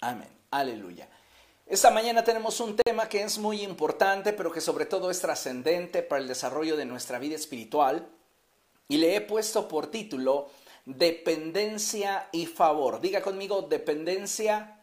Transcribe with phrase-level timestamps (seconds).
[0.00, 0.28] Amén.
[0.50, 1.08] Aleluya.
[1.66, 6.02] Esta mañana tenemos un tema que es muy importante, pero que sobre todo es trascendente
[6.02, 8.08] para el desarrollo de nuestra vida espiritual.
[8.88, 10.50] Y le he puesto por título
[10.86, 13.00] Dependencia y favor.
[13.00, 14.80] Diga conmigo, dependencia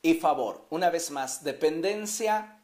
[0.00, 0.64] y favor.
[0.70, 2.60] Una vez más, dependencia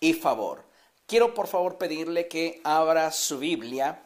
[0.00, 0.64] y favor.
[1.06, 4.00] Quiero por favor pedirle que abra su Biblia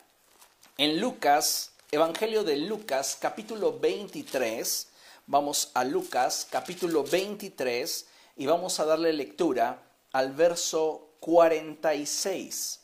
[0.79, 4.89] en Lucas, Evangelio de Lucas, capítulo 23
[5.31, 8.07] Vamos a Lucas capítulo 23
[8.37, 12.81] y vamos a darle lectura al verso 46.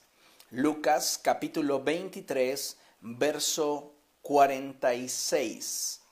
[0.51, 6.03] Lucas capítulo 23, verso 46.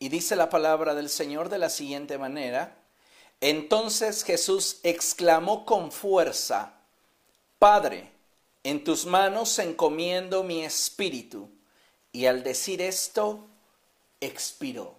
[0.00, 2.76] Y dice la palabra del Señor de la siguiente manera.
[3.40, 6.74] Entonces Jesús exclamó con fuerza,
[7.60, 8.10] Padre,
[8.64, 11.48] en tus manos encomiendo mi espíritu
[12.12, 13.46] y al decir esto,
[14.20, 14.94] expiró.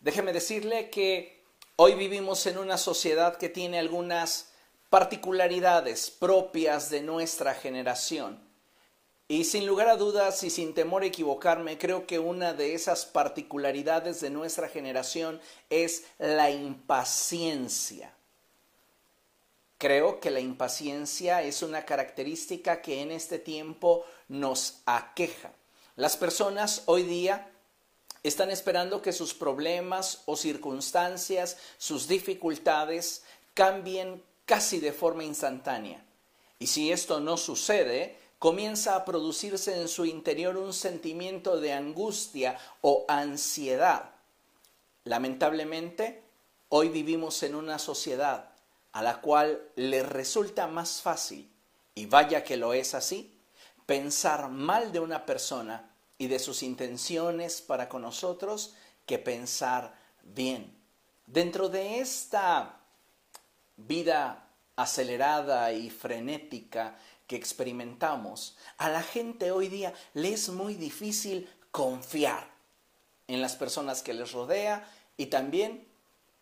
[0.00, 1.42] Déjeme decirle que
[1.76, 4.50] hoy vivimos en una sociedad que tiene algunas
[4.90, 8.40] particularidades propias de nuestra generación.
[9.28, 13.06] Y sin lugar a dudas y sin temor a equivocarme, creo que una de esas
[13.06, 18.12] particularidades de nuestra generación es la impaciencia.
[19.80, 25.52] Creo que la impaciencia es una característica que en este tiempo nos aqueja.
[25.96, 27.50] Las personas hoy día
[28.22, 33.22] están esperando que sus problemas o circunstancias, sus dificultades
[33.54, 36.04] cambien casi de forma instantánea.
[36.58, 42.58] Y si esto no sucede, comienza a producirse en su interior un sentimiento de angustia
[42.82, 44.10] o ansiedad.
[45.04, 46.22] Lamentablemente,
[46.68, 48.49] hoy vivimos en una sociedad
[48.92, 51.50] a la cual le resulta más fácil,
[51.94, 53.40] y vaya que lo es así,
[53.86, 58.74] pensar mal de una persona y de sus intenciones para con nosotros
[59.06, 60.76] que pensar bien.
[61.26, 62.80] Dentro de esta
[63.76, 66.96] vida acelerada y frenética
[67.26, 72.48] que experimentamos, a la gente hoy día le es muy difícil confiar
[73.28, 75.86] en las personas que les rodea y también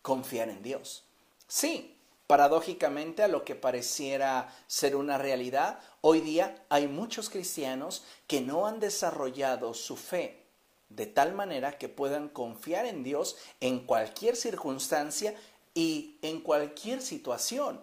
[0.01, 1.03] confiar en Dios.
[1.47, 1.98] Sí,
[2.29, 8.67] Paradójicamente a lo que pareciera ser una realidad, hoy día hay muchos cristianos que no
[8.67, 10.45] han desarrollado su fe
[10.89, 15.33] de tal manera que puedan confiar en Dios en cualquier circunstancia
[15.73, 17.81] y en cualquier situación.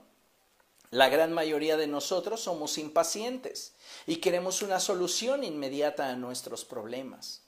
[0.91, 3.75] La gran mayoría de nosotros somos impacientes
[4.07, 7.43] y queremos una solución inmediata a nuestros problemas.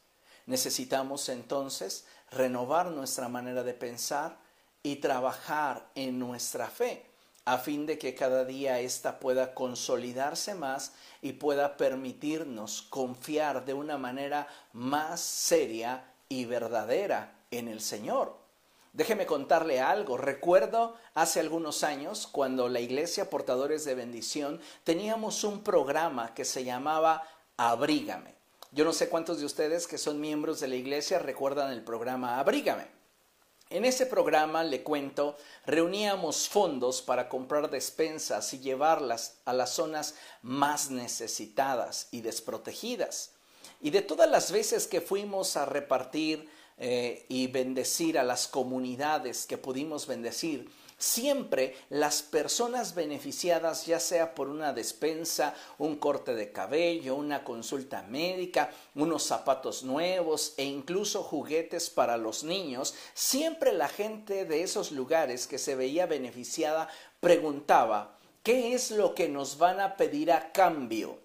[0.46, 4.47] Necesitamos entonces renovar nuestra manera de pensar,
[4.82, 7.08] y trabajar en nuestra fe
[7.48, 13.72] a fin de que cada día ésta pueda consolidarse más y pueda permitirnos confiar de
[13.72, 18.36] una manera más seria y verdadera en el Señor.
[18.92, 20.18] Déjeme contarle algo.
[20.18, 26.64] Recuerdo hace algunos años cuando la iglesia Portadores de Bendición teníamos un programa que se
[26.64, 27.22] llamaba
[27.56, 28.34] Abrígame.
[28.72, 32.38] Yo no sé cuántos de ustedes que son miembros de la iglesia recuerdan el programa
[32.38, 32.97] Abrígame.
[33.70, 35.36] En ese programa, le cuento,
[35.66, 43.32] reuníamos fondos para comprar despensas y llevarlas a las zonas más necesitadas y desprotegidas.
[43.82, 46.48] Y de todas las veces que fuimos a repartir
[46.78, 50.70] eh, y bendecir a las comunidades que pudimos bendecir,
[51.00, 58.02] Siempre las personas beneficiadas, ya sea por una despensa, un corte de cabello, una consulta
[58.02, 64.90] médica, unos zapatos nuevos e incluso juguetes para los niños, siempre la gente de esos
[64.90, 66.88] lugares que se veía beneficiada
[67.20, 71.20] preguntaba, ¿qué es lo que nos van a pedir a cambio?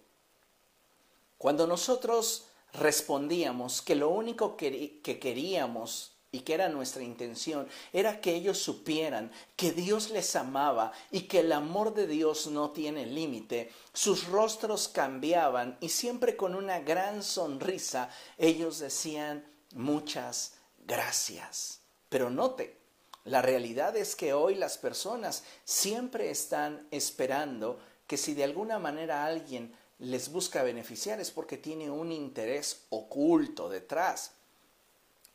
[1.39, 8.33] Cuando nosotros respondíamos que lo único que, queríamos y que era nuestra intención, era que
[8.33, 13.71] ellos supieran que Dios les amaba y que el amor de Dios no tiene límite.
[13.93, 20.55] Sus rostros cambiaban y siempre con una gran sonrisa ellos decían muchas
[20.87, 21.81] gracias.
[22.09, 22.79] Pero note,
[23.25, 29.23] la realidad es que hoy las personas siempre están esperando que si de alguna manera
[29.23, 34.31] alguien les busca beneficiar es porque tiene un interés oculto detrás.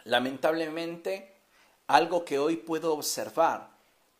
[0.08, 1.36] Lamentablemente,
[1.86, 3.68] algo que hoy puedo observar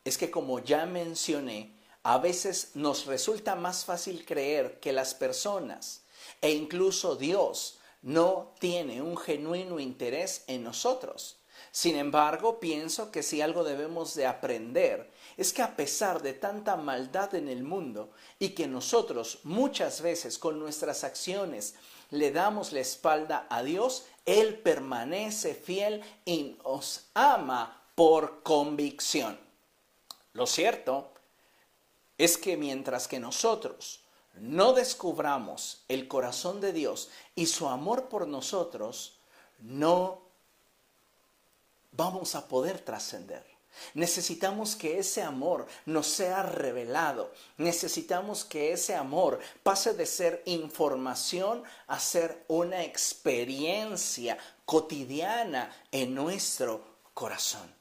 [0.05, 6.03] es que como ya mencioné, a veces nos resulta más fácil creer que las personas
[6.43, 11.39] e incluso Dios no tiene un genuino interés en nosotros.
[11.73, 16.77] Sin embargo, pienso que si algo debemos de aprender es que a pesar de tanta
[16.77, 21.77] maldad en el mundo y que nosotros muchas veces con nuestras acciones
[22.11, 29.39] le damos la espalda a Dios, Él permanece fiel y nos ama por convicción.
[30.33, 31.13] Lo cierto
[32.17, 34.01] es que mientras que nosotros
[34.35, 39.19] no descubramos el corazón de Dios y su amor por nosotros,
[39.59, 40.23] no
[41.93, 43.48] vamos a poder trascender.
[43.95, 47.33] Necesitamos que ese amor nos sea revelado.
[47.57, 56.83] Necesitamos que ese amor pase de ser información a ser una experiencia cotidiana en nuestro
[57.15, 57.78] corazón.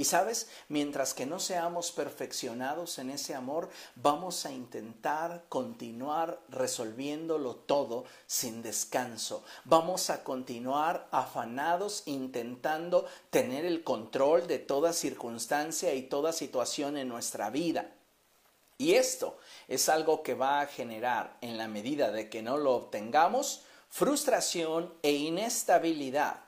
[0.00, 7.56] Y sabes, mientras que no seamos perfeccionados en ese amor, vamos a intentar continuar resolviéndolo
[7.56, 9.44] todo sin descanso.
[9.66, 17.08] Vamos a continuar afanados intentando tener el control de toda circunstancia y toda situación en
[17.08, 17.92] nuestra vida.
[18.78, 19.36] Y esto
[19.68, 24.94] es algo que va a generar, en la medida de que no lo obtengamos, frustración
[25.02, 26.40] e inestabilidad.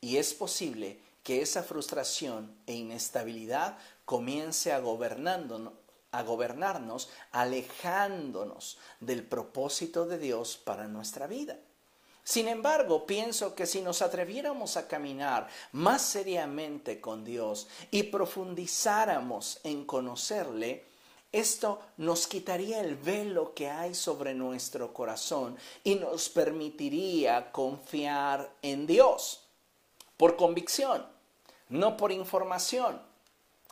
[0.00, 10.06] Y es posible que esa frustración e inestabilidad comience a, a gobernarnos, alejándonos del propósito
[10.06, 11.58] de Dios para nuestra vida.
[12.22, 19.60] Sin embargo, pienso que si nos atreviéramos a caminar más seriamente con Dios y profundizáramos
[19.64, 20.84] en conocerle,
[21.32, 28.86] esto nos quitaría el velo que hay sobre nuestro corazón y nos permitiría confiar en
[28.86, 29.49] Dios
[30.20, 31.06] por convicción,
[31.70, 33.00] no por información.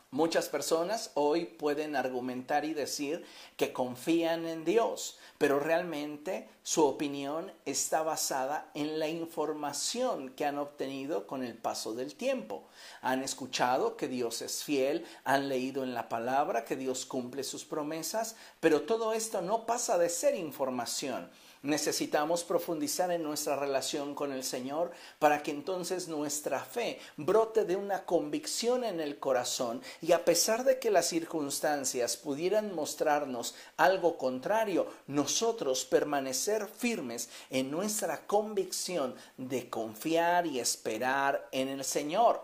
[0.09, 3.23] Muchas personas hoy pueden argumentar y decir
[3.55, 10.57] que confían en Dios, pero realmente su opinión está basada en la información que han
[10.57, 12.63] obtenido con el paso del tiempo.
[13.03, 17.63] Han escuchado que Dios es fiel, han leído en la palabra que Dios cumple sus
[17.63, 21.29] promesas, pero todo esto no pasa de ser información
[21.61, 27.75] Necesitamos profundizar en nuestra relación con el Señor para que entonces nuestra fe brote de
[27.75, 34.17] una convicción en el corazón y a pesar de que las circunstancias pudieran mostrarnos algo
[34.17, 42.41] contrario, nosotros permanecer firmes en nuestra convicción de confiar y esperar en el Señor.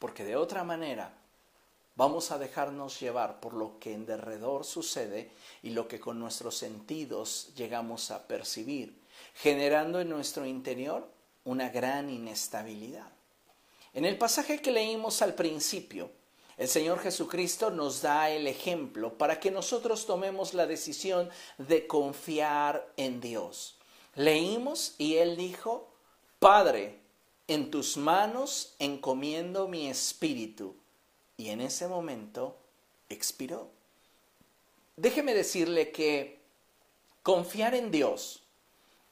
[0.00, 1.21] Porque de otra manera,
[1.94, 5.30] Vamos a dejarnos llevar por lo que en derredor sucede
[5.62, 8.98] y lo que con nuestros sentidos llegamos a percibir,
[9.34, 11.06] generando en nuestro interior
[11.44, 13.10] una gran inestabilidad.
[13.92, 16.10] En el pasaje que leímos al principio,
[16.56, 21.28] el Señor Jesucristo nos da el ejemplo para que nosotros tomemos la decisión
[21.58, 23.76] de confiar en Dios.
[24.14, 25.90] Leímos y Él dijo,
[26.38, 27.00] Padre,
[27.48, 30.76] en tus manos encomiendo mi espíritu
[31.42, 32.56] y en ese momento
[33.08, 33.68] expiró.
[34.96, 36.40] Déjeme decirle que
[37.24, 38.44] confiar en Dios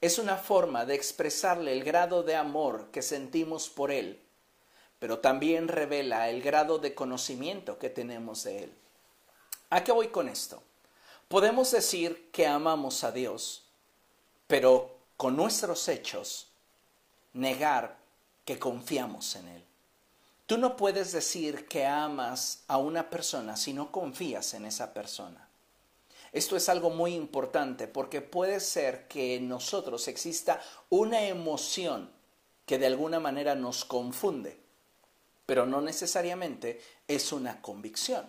[0.00, 4.22] es una forma de expresarle el grado de amor que sentimos por Él,
[5.00, 8.74] pero también revela el grado de conocimiento que tenemos de Él.
[9.70, 10.62] ¿A qué voy con esto?
[11.26, 13.64] Podemos decir que amamos a Dios,
[14.46, 16.52] pero con nuestros hechos
[17.32, 17.98] negar
[18.44, 19.69] que confiamos en Él.
[20.50, 25.48] Tú no puedes decir que amas a una persona si no confías en esa persona.
[26.32, 32.10] Esto es algo muy importante porque puede ser que en nosotros exista una emoción
[32.66, 34.58] que de alguna manera nos confunde,
[35.46, 38.28] pero no necesariamente es una convicción.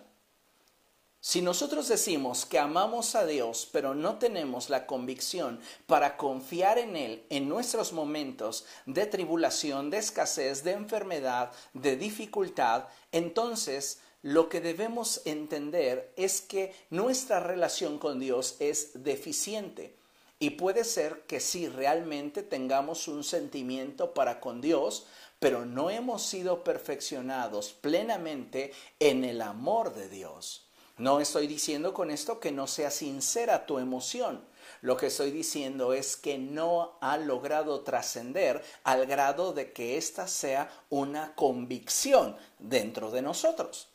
[1.24, 6.96] Si nosotros decimos que amamos a Dios, pero no tenemos la convicción para confiar en
[6.96, 14.60] Él en nuestros momentos de tribulación, de escasez, de enfermedad, de dificultad, entonces lo que
[14.60, 19.94] debemos entender es que nuestra relación con Dios es deficiente.
[20.40, 25.06] Y puede ser que sí, realmente tengamos un sentimiento para con Dios,
[25.38, 30.66] pero no hemos sido perfeccionados plenamente en el amor de Dios.
[31.02, 34.40] No estoy diciendo con esto que no sea sincera tu emoción.
[34.82, 40.28] Lo que estoy diciendo es que no ha logrado trascender al grado de que ésta
[40.28, 43.88] sea una convicción dentro de nosotros.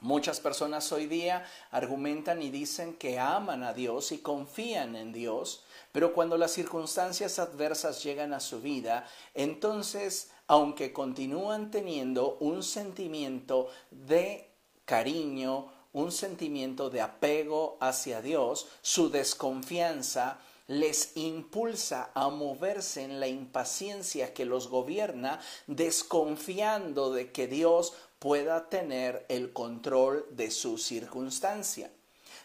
[0.00, 5.64] Muchas personas hoy día argumentan y dicen que aman a Dios y confían en Dios,
[5.92, 13.68] pero cuando las circunstancias adversas llegan a su vida, entonces, aunque continúan teniendo un sentimiento
[13.90, 14.48] de
[14.86, 23.28] cariño, un sentimiento de apego hacia Dios, su desconfianza les impulsa a moverse en la
[23.28, 31.90] impaciencia que los gobierna, desconfiando de que Dios pueda tener el control de su circunstancia.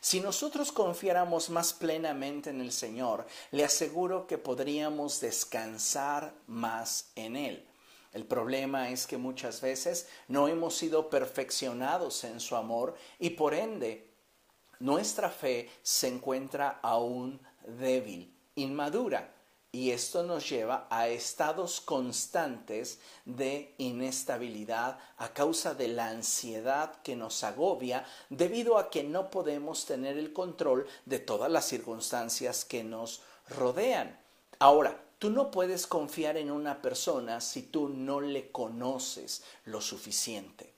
[0.01, 7.35] Si nosotros confiáramos más plenamente en el Señor, le aseguro que podríamos descansar más en
[7.35, 7.68] Él.
[8.11, 13.53] El problema es que muchas veces no hemos sido perfeccionados en su amor y por
[13.53, 14.09] ende
[14.79, 19.35] nuestra fe se encuentra aún débil, inmadura.
[19.71, 27.15] Y esto nos lleva a estados constantes de inestabilidad a causa de la ansiedad que
[27.15, 32.83] nos agobia debido a que no podemos tener el control de todas las circunstancias que
[32.83, 34.19] nos rodean.
[34.57, 40.73] Ahora, tú no puedes confiar en una persona si tú no le conoces lo suficiente.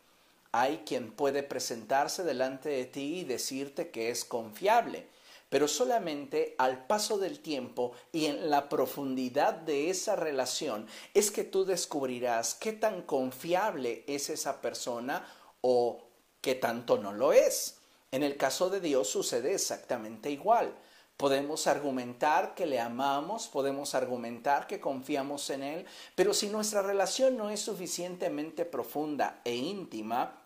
[0.51, 5.07] Hay quien puede presentarse delante de ti y decirte que es confiable
[5.51, 11.43] pero solamente al paso del tiempo y en la profundidad de esa relación es que
[11.43, 15.27] tú descubrirás qué tan confiable es esa persona
[15.59, 16.07] o
[16.39, 17.79] qué tanto no lo es.
[18.11, 20.73] En el caso de Dios sucede exactamente igual.
[21.17, 27.37] Podemos argumentar que le amamos, podemos argumentar que confiamos en Él, pero si nuestra relación
[27.37, 30.41] no es suficientemente profunda e íntima,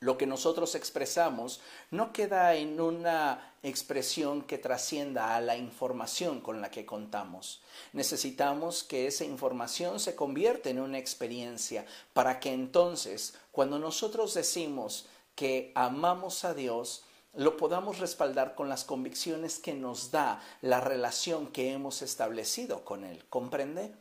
[0.00, 1.60] lo que nosotros expresamos
[1.90, 7.60] no queda en una expresión que trascienda a la información con la que contamos.
[7.92, 15.06] Necesitamos que esa información se convierta en una experiencia para que entonces, cuando nosotros decimos
[15.34, 17.04] que amamos a Dios,
[17.38, 23.04] lo podamos respaldar con las convicciones que nos da la relación que hemos establecido con
[23.04, 23.24] Él.
[23.30, 23.94] ¿Comprende?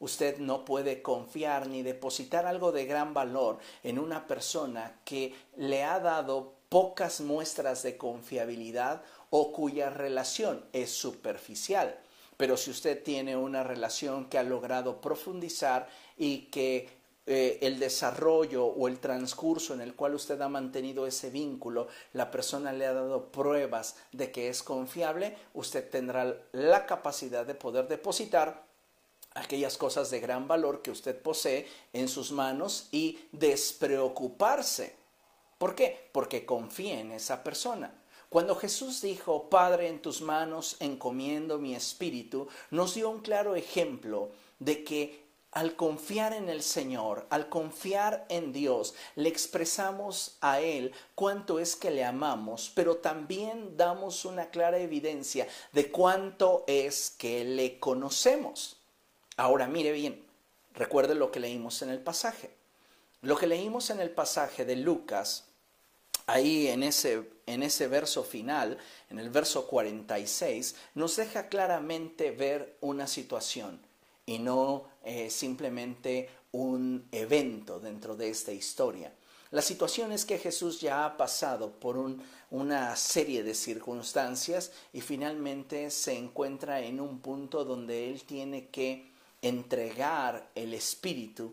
[0.00, 5.84] Usted no puede confiar ni depositar algo de gran valor en una persona que le
[5.84, 11.96] ha dado pocas muestras de confiabilidad o cuya relación es superficial.
[12.36, 16.99] Pero si usted tiene una relación que ha logrado profundizar y que
[17.32, 22.28] eh, el desarrollo o el transcurso en el cual usted ha mantenido ese vínculo, la
[22.28, 27.86] persona le ha dado pruebas de que es confiable, usted tendrá la capacidad de poder
[27.86, 28.64] depositar
[29.34, 34.96] aquellas cosas de gran valor que usted posee en sus manos y despreocuparse.
[35.56, 36.08] ¿Por qué?
[36.10, 37.94] Porque confía en esa persona.
[38.28, 44.30] Cuando Jesús dijo, Padre, en tus manos encomiendo mi espíritu, nos dio un claro ejemplo
[44.58, 50.92] de que al confiar en el Señor, al confiar en Dios, le expresamos a Él
[51.14, 57.44] cuánto es que le amamos, pero también damos una clara evidencia de cuánto es que
[57.44, 58.76] le conocemos.
[59.36, 60.24] Ahora mire bien,
[60.74, 62.50] recuerde lo que leímos en el pasaje.
[63.22, 65.44] Lo que leímos en el pasaje de Lucas,
[66.26, 68.78] ahí en ese, en ese verso final,
[69.10, 73.89] en el verso 46, nos deja claramente ver una situación
[74.30, 79.12] y no eh, simplemente un evento dentro de esta historia.
[79.50, 81.96] La situación es que Jesús ya ha pasado por
[82.52, 89.10] una serie de circunstancias y finalmente se encuentra en un punto donde Él tiene que
[89.42, 91.52] entregar el espíritu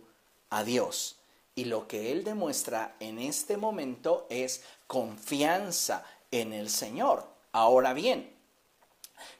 [0.51, 1.17] a Dios.
[1.55, 7.25] Y lo que Él demuestra en este momento es confianza en el Señor.
[7.53, 8.36] Ahora bien,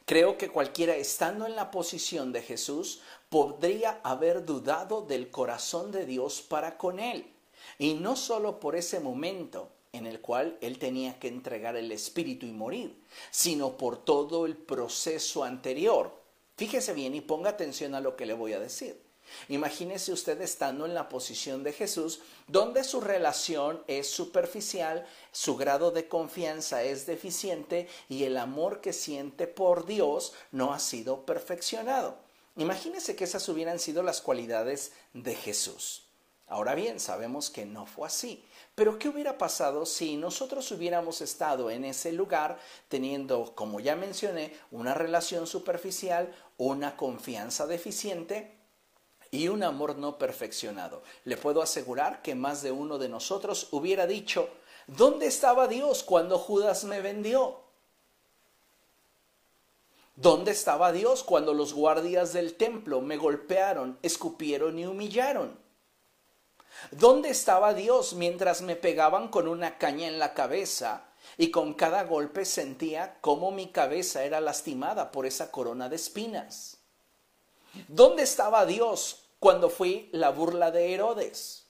[0.04, 6.06] creo que cualquiera estando en la posición de Jesús podría haber dudado del corazón de
[6.06, 7.26] Dios para con Él.
[7.78, 12.46] Y no solo por ese momento en el cual Él tenía que entregar el Espíritu
[12.46, 16.18] y morir, sino por todo el proceso anterior
[16.58, 19.00] Fíjese bien y ponga atención a lo que le voy a decir.
[19.48, 25.90] Imagínese usted estando en la posición de Jesús, donde su relación es superficial, su grado
[25.90, 32.18] de confianza es deficiente y el amor que siente por Dios no ha sido perfeccionado.
[32.56, 36.02] Imagínese que esas hubieran sido las cualidades de Jesús.
[36.48, 38.44] Ahora bien, sabemos que no fue así.
[38.74, 42.58] Pero ¿qué hubiera pasado si nosotros hubiéramos estado en ese lugar
[42.88, 48.57] teniendo, como ya mencioné, una relación superficial, una confianza deficiente
[49.30, 51.02] y un amor no perfeccionado?
[51.24, 54.48] Le puedo asegurar que más de uno de nosotros hubiera dicho,
[54.86, 57.60] ¿dónde estaba Dios cuando Judas me vendió?
[60.16, 65.56] ¿Dónde estaba Dios cuando los guardias del templo me golpearon, escupieron y humillaron?
[66.90, 71.04] ¿Dónde estaba Dios mientras me pegaban con una caña en la cabeza
[71.36, 76.77] y con cada golpe sentía cómo mi cabeza era lastimada por esa corona de espinas?
[77.88, 81.64] ¿Dónde estaba Dios cuando fui la burla de Herodes?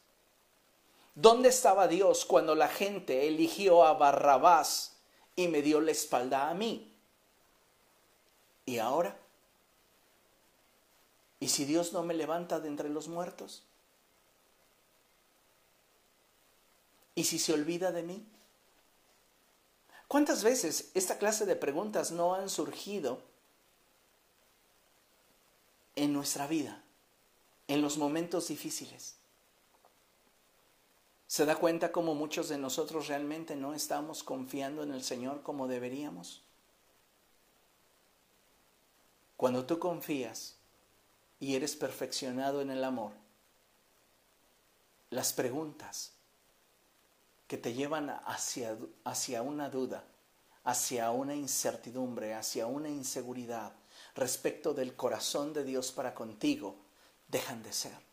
[1.14, 4.97] ¿Dónde estaba Dios cuando la gente eligió a Barrabás
[5.35, 6.95] y me dio la espalda a mí?
[8.64, 9.17] ¿Y ahora?
[11.40, 13.64] ¿Y si Dios no me levanta de entre los muertos?
[17.14, 18.25] ¿Y si se olvida de mí?
[20.07, 23.21] ¿Cuántas veces esta clase de preguntas no han surgido
[25.99, 26.83] en nuestra vida,
[27.67, 29.17] en los momentos difíciles?
[31.26, 35.69] ¿Se da cuenta cómo muchos de nosotros realmente no estamos confiando en el Señor como
[35.69, 36.43] deberíamos?
[39.37, 40.57] Cuando tú confías
[41.38, 43.12] y eres perfeccionado en el amor,
[45.11, 46.12] las preguntas
[47.47, 50.05] que te llevan hacia, hacia una duda,
[50.64, 53.73] hacia una incertidumbre, hacia una inseguridad
[54.18, 56.76] respecto del corazón de Dios para contigo,
[57.28, 58.08] dejan de ser.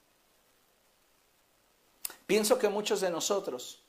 [2.27, 3.81] Pienso que muchos de nosotros,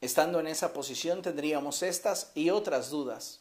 [0.00, 3.40] estando en esa posición, tendríamos estas y otras dudas.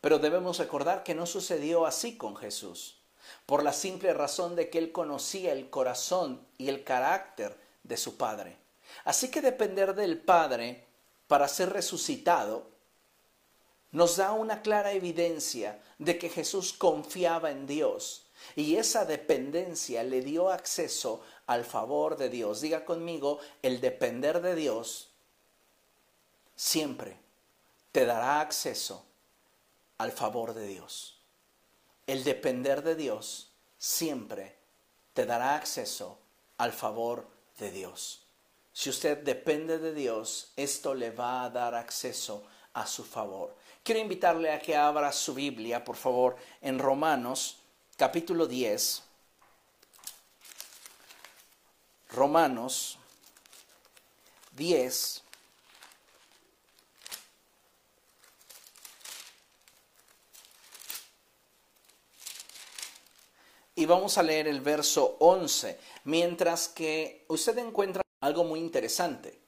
[0.00, 2.98] Pero debemos recordar que no sucedió así con Jesús,
[3.46, 8.16] por la simple razón de que Él conocía el corazón y el carácter de su
[8.16, 8.56] Padre.
[9.04, 10.86] Así que depender del Padre
[11.26, 12.73] para ser resucitado
[13.94, 20.20] nos da una clara evidencia de que Jesús confiaba en Dios y esa dependencia le
[20.20, 22.60] dio acceso al favor de Dios.
[22.60, 25.10] Diga conmigo, el depender de Dios
[26.56, 27.16] siempre
[27.92, 29.04] te dará acceso
[29.98, 31.20] al favor de Dios.
[32.08, 34.56] El depender de Dios siempre
[35.12, 36.18] te dará acceso
[36.58, 38.24] al favor de Dios.
[38.72, 43.54] Si usted depende de Dios, esto le va a dar acceso a su favor.
[43.84, 47.58] Quiero invitarle a que abra su Biblia, por favor, en Romanos
[47.98, 49.02] capítulo 10.
[52.08, 52.98] Romanos
[54.52, 55.22] 10.
[63.74, 69.43] Y vamos a leer el verso 11, mientras que usted encuentra algo muy interesante.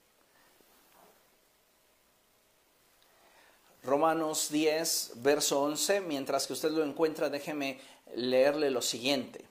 [3.86, 7.80] Romanos 10, verso 11, mientras que usted lo encuentra, déjeme
[8.16, 9.44] leerle lo siguiente.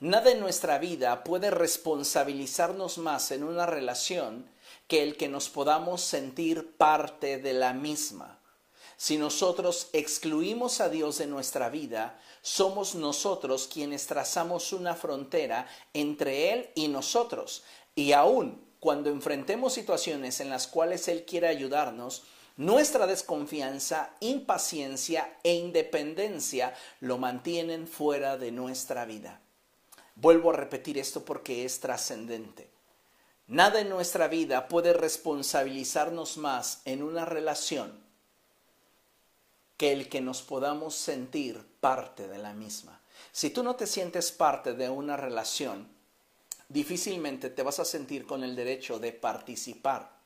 [0.00, 4.50] Nada en nuestra vida puede responsabilizarnos más en una relación
[4.88, 8.38] que el que nos podamos sentir parte de la misma.
[8.96, 16.52] Si nosotros excluimos a Dios de nuestra vida, somos nosotros quienes trazamos una frontera entre
[16.52, 17.62] Él y nosotros.
[17.94, 22.24] Y aún cuando enfrentemos situaciones en las cuales Él quiere ayudarnos,
[22.58, 29.40] nuestra desconfianza, impaciencia e independencia lo mantienen fuera de nuestra vida.
[30.16, 32.68] Vuelvo a repetir esto porque es trascendente.
[33.46, 37.96] Nada en nuestra vida puede responsabilizarnos más en una relación
[39.76, 43.00] que el que nos podamos sentir parte de la misma.
[43.30, 45.86] Si tú no te sientes parte de una relación,
[46.68, 50.17] difícilmente te vas a sentir con el derecho de participar,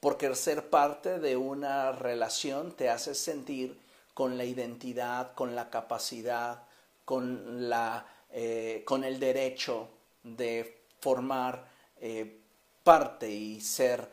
[0.00, 3.78] porque ser parte de una relación te hace sentir
[4.14, 6.62] con la identidad, con la capacidad,
[7.04, 9.88] con la eh, con el derecho
[10.22, 11.66] de formar
[11.98, 12.40] eh,
[12.84, 14.06] parte y ser,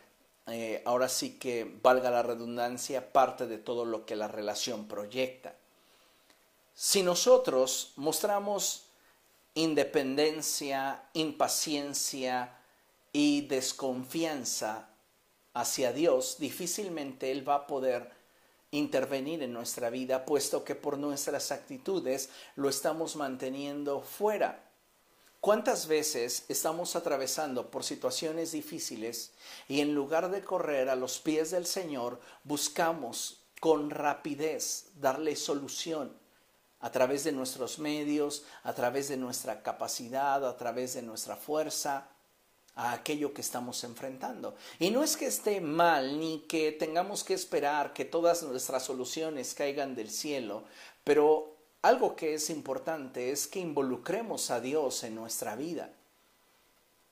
[0.47, 5.53] eh, ahora sí que valga la redundancia, parte de todo lo que la relación proyecta.
[6.73, 8.85] Si nosotros mostramos
[9.53, 12.55] independencia, impaciencia
[13.11, 14.87] y desconfianza
[15.55, 18.11] hacia Dios, difícilmente Él va a poder
[18.71, 24.61] intervenir en nuestra vida, puesto que por nuestras actitudes lo estamos manteniendo fuera.
[25.39, 29.31] ¿Cuántas veces estamos atravesando por situaciones difíciles
[29.67, 36.11] y en lugar de correr a los pies del Señor, buscamos con rapidez darle solución
[36.81, 42.09] a través de nuestros medios, a través de nuestra capacidad, a través de nuestra fuerza?
[42.75, 44.55] A aquello que estamos enfrentando.
[44.79, 49.53] Y no es que esté mal ni que tengamos que esperar que todas nuestras soluciones
[49.53, 50.63] caigan del cielo,
[51.03, 55.91] pero algo que es importante es que involucremos a Dios en nuestra vida.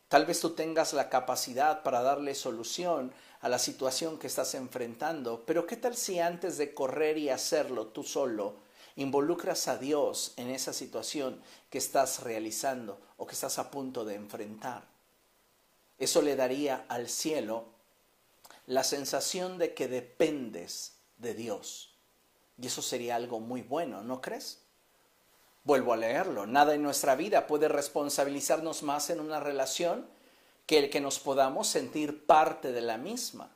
[0.09, 5.43] Tal vez tú tengas la capacidad para darle solución a la situación que estás enfrentando,
[5.45, 8.55] pero ¿qué tal si antes de correr y hacerlo tú solo,
[8.95, 14.15] involucras a Dios en esa situación que estás realizando o que estás a punto de
[14.15, 14.92] enfrentar?
[16.03, 17.65] Eso le daría al cielo
[18.67, 21.95] la sensación de que dependes de Dios.
[22.61, 24.59] Y eso sería algo muy bueno, ¿no crees?
[25.63, 26.45] Vuelvo a leerlo.
[26.45, 30.05] Nada en nuestra vida puede responsabilizarnos más en una relación
[30.65, 33.49] que el que nos podamos sentir parte de la misma.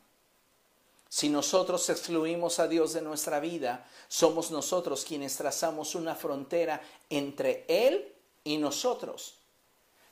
[1.09, 7.65] Si nosotros excluimos a Dios de nuestra vida, somos nosotros quienes trazamos una frontera entre
[7.67, 8.13] Él
[8.45, 9.35] y nosotros.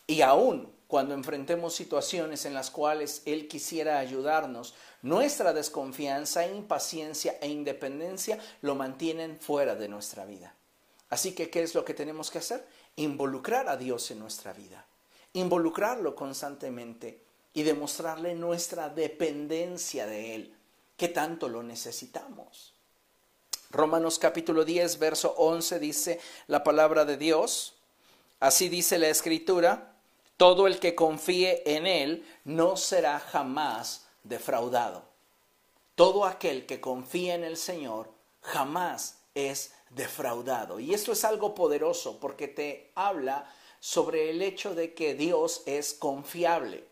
[0.08, 7.48] Y aún cuando enfrentemos situaciones en las cuales Él quisiera ayudarnos, nuestra desconfianza, impaciencia e
[7.48, 10.54] independencia lo mantienen fuera de nuestra vida.
[11.10, 12.68] Así que, ¿qué es lo que tenemos que hacer?
[12.96, 14.86] Involucrar a Dios en nuestra vida,
[15.34, 17.22] involucrarlo constantemente
[17.54, 20.56] y demostrarle nuestra dependencia de Él,
[20.98, 22.74] que tanto lo necesitamos.
[23.72, 27.76] Romanos capítulo 10, verso 11 dice la palabra de Dios,
[28.40, 29.95] así dice la escritura,
[30.38, 35.04] todo el que confíe en Él no será jamás defraudado.
[35.96, 40.80] Todo aquel que confía en el Señor jamás es defraudado.
[40.80, 45.94] Y esto es algo poderoso porque te habla sobre el hecho de que Dios es
[45.94, 46.86] confiable.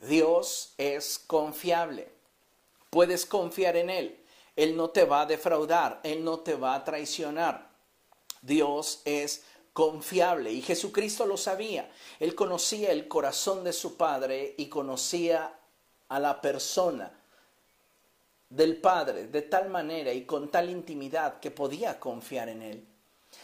[0.00, 2.08] Dios es confiable.
[2.90, 4.20] Puedes confiar en Él.
[4.54, 6.00] Él no te va a defraudar.
[6.04, 7.70] Él no te va a traicionar.
[8.42, 9.42] Dios es
[9.74, 10.50] confiable.
[10.52, 11.90] Y Jesucristo lo sabía.
[12.18, 15.52] Él conocía el corazón de su Padre y conocía
[16.08, 17.12] a la persona
[18.48, 22.86] del Padre de tal manera y con tal intimidad que podía confiar en Él.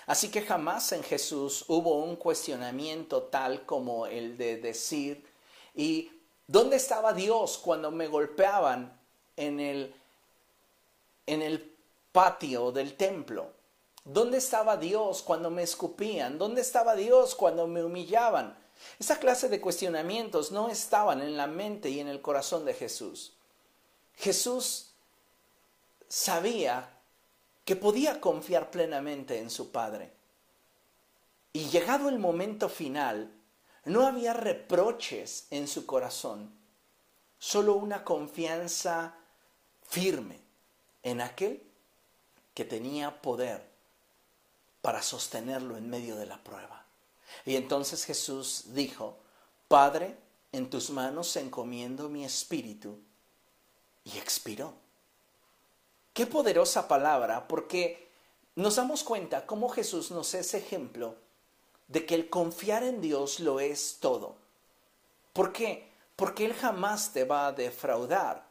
[0.06, 5.26] Así que jamás en Jesús hubo un cuestionamiento tal como el de decir,
[5.74, 6.12] ¿y
[6.46, 8.96] dónde estaba Dios cuando me golpeaban
[9.36, 9.94] en el,
[11.26, 11.74] en el
[12.12, 13.59] patio del templo?
[14.04, 16.38] ¿Dónde estaba Dios cuando me escupían?
[16.38, 18.56] ¿Dónde estaba Dios cuando me humillaban?
[18.98, 23.34] Esa clase de cuestionamientos no estaban en la mente y en el corazón de Jesús.
[24.14, 24.90] Jesús
[26.08, 26.90] sabía
[27.64, 30.12] que podía confiar plenamente en su Padre.
[31.52, 33.32] Y llegado el momento final,
[33.84, 36.52] no había reproches en su corazón,
[37.38, 39.14] solo una confianza
[39.82, 40.40] firme
[41.02, 41.62] en aquel
[42.54, 43.69] que tenía poder
[44.82, 46.84] para sostenerlo en medio de la prueba.
[47.44, 49.18] Y entonces Jesús dijo,
[49.68, 50.16] Padre,
[50.52, 52.98] en tus manos encomiendo mi espíritu.
[54.04, 54.74] Y expiró.
[56.12, 58.08] Qué poderosa palabra, porque
[58.56, 61.16] nos damos cuenta cómo Jesús nos es ejemplo
[61.88, 64.36] de que el confiar en Dios lo es todo.
[65.32, 65.90] ¿Por qué?
[66.16, 68.49] Porque Él jamás te va a defraudar.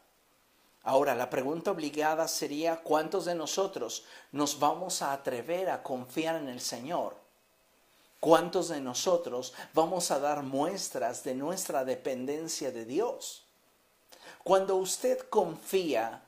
[0.83, 6.47] Ahora, la pregunta obligada sería, ¿cuántos de nosotros nos vamos a atrever a confiar en
[6.47, 7.15] el Señor?
[8.19, 13.43] ¿Cuántos de nosotros vamos a dar muestras de nuestra dependencia de Dios?
[14.43, 16.23] Cuando usted confía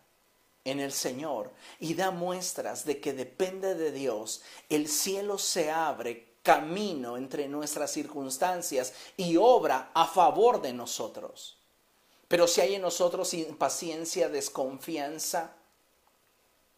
[0.63, 6.35] en el Señor y da muestras de que depende de Dios, el cielo se abre
[6.43, 11.60] camino entre nuestras circunstancias y obra a favor de nosotros.
[12.31, 15.53] Pero si hay en nosotros impaciencia, desconfianza,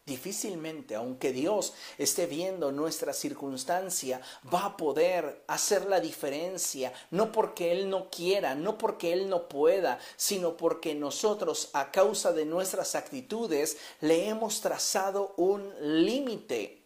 [0.04, 4.20] difícilmente, aunque Dios esté viendo nuestra circunstancia,
[4.52, 9.48] va a poder hacer la diferencia, no porque Él no quiera, no porque Él no
[9.48, 15.72] pueda, sino porque nosotros, a causa de nuestras actitudes, le hemos trazado un
[16.04, 16.82] límite.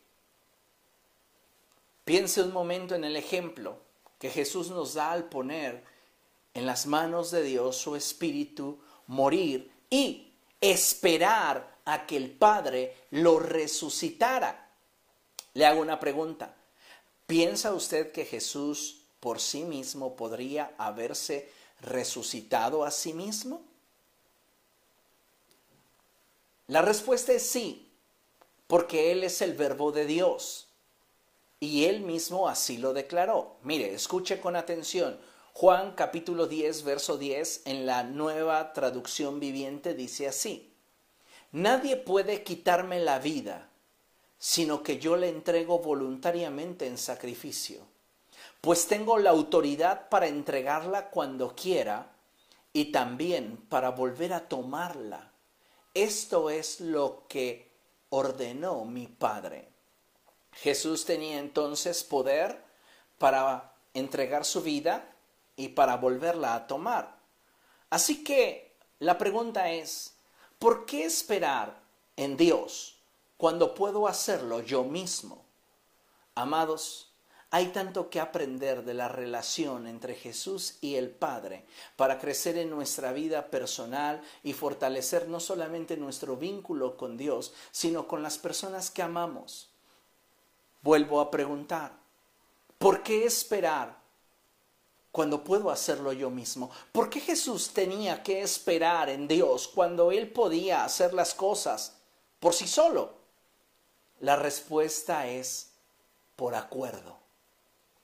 [2.04, 3.78] Piense un momento en el ejemplo
[4.20, 5.96] que Jesús nos da al poner
[6.58, 13.38] en las manos de Dios su espíritu, morir y esperar a que el Padre lo
[13.38, 14.68] resucitara.
[15.54, 16.56] Le hago una pregunta.
[17.28, 21.48] ¿Piensa usted que Jesús por sí mismo podría haberse
[21.82, 23.62] resucitado a sí mismo?
[26.66, 27.88] La respuesta es sí,
[28.66, 30.70] porque Él es el verbo de Dios.
[31.60, 33.58] Y Él mismo así lo declaró.
[33.62, 35.20] Mire, escuche con atención.
[35.60, 40.72] Juan capítulo 10, verso 10 en la nueva traducción viviente dice así.
[41.52, 43.68] Nadie puede quitarme la vida,
[44.38, 47.80] sino que yo le entrego voluntariamente en sacrificio,
[48.62, 52.12] pues tengo la autoridad para entregarla cuando quiera
[52.72, 55.32] y también para volver a tomarla.
[55.96, 57.72] Esto es lo que
[58.10, 59.70] ordenó mi Padre.
[60.52, 62.64] Jesús tenía entonces poder
[63.18, 65.16] para entregar su vida
[65.58, 67.18] y para volverla a tomar.
[67.90, 70.18] Así que la pregunta es,
[70.60, 71.80] ¿Por qué esperar
[72.16, 72.98] en Dios
[73.38, 75.46] cuando puedo hacerlo yo mismo?
[76.34, 77.12] Amados,
[77.52, 81.66] hay tanto que aprender de la relación entre Jesús y el Padre
[81.96, 88.08] para crecer en nuestra vida personal y fortalecer no solamente nuestro vínculo con Dios, sino
[88.08, 89.70] con las personas que amamos.
[90.82, 91.94] Vuelvo a preguntar,
[92.80, 93.97] ¿por qué esperar
[95.18, 96.70] cuando puedo hacerlo yo mismo?
[96.92, 101.98] ¿Por qué Jesús tenía que esperar en Dios cuando él podía hacer las cosas
[102.40, 103.16] por sí solo?
[104.20, 105.72] La respuesta es
[106.36, 107.18] por acuerdo.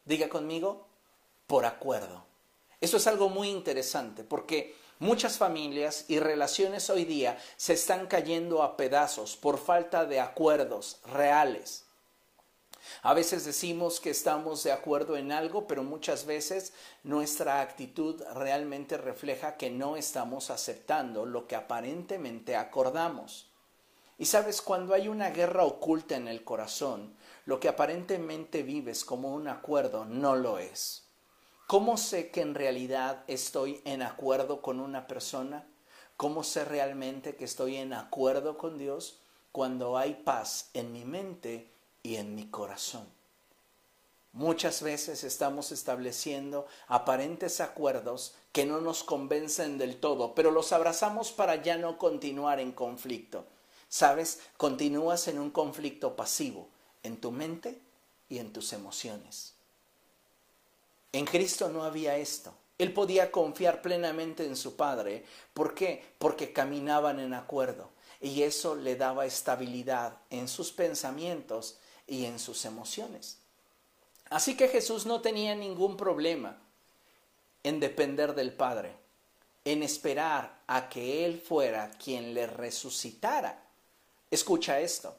[0.06, 0.88] Diga conmigo,
[1.46, 2.26] por acuerdo.
[2.82, 8.64] Eso es algo muy interesante porque muchas familias y relaciones hoy día se están cayendo
[8.64, 11.86] a pedazos por falta de acuerdos reales.
[13.02, 18.98] A veces decimos que estamos de acuerdo en algo, pero muchas veces nuestra actitud realmente
[18.98, 23.50] refleja que no estamos aceptando lo que aparentemente acordamos.
[24.18, 27.16] Y sabes, cuando hay una guerra oculta en el corazón,
[27.46, 31.04] lo que aparentemente vives como un acuerdo no lo es.
[31.68, 35.66] ¿Cómo sé que en realidad estoy en acuerdo con una persona?
[36.18, 39.20] ¿Cómo sé realmente que estoy en acuerdo con Dios?
[39.52, 41.73] Cuando hay paz en mi mente
[42.04, 43.08] y en mi corazón.
[44.34, 51.32] Muchas veces estamos estableciendo aparentes acuerdos que no nos convencen del todo, pero los abrazamos
[51.32, 53.46] para ya no continuar en conflicto.
[53.90, 54.40] ¿Sabes?
[54.58, 56.68] Continúas en un conflicto pasivo
[57.04, 57.80] en tu mente
[58.30, 59.54] y en tus emociones.
[61.12, 62.54] En Cristo no había esto.
[62.80, 65.24] Él podía confiar plenamente en su Padre.
[65.54, 66.04] ¿Por qué?
[66.18, 67.90] Porque caminaban en acuerdo.
[68.20, 73.38] Y eso le daba estabilidad en sus pensamientos y en sus emociones.
[74.30, 76.58] Así que Jesús no tenía ningún problema
[77.64, 78.96] en depender del Padre,
[79.64, 83.64] en esperar a que Él fuera quien le resucitara.
[84.32, 85.16] Escucha esto.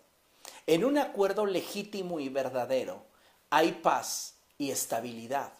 [0.67, 3.07] En un acuerdo legítimo y verdadero
[3.51, 5.53] hay paz y estabilidad,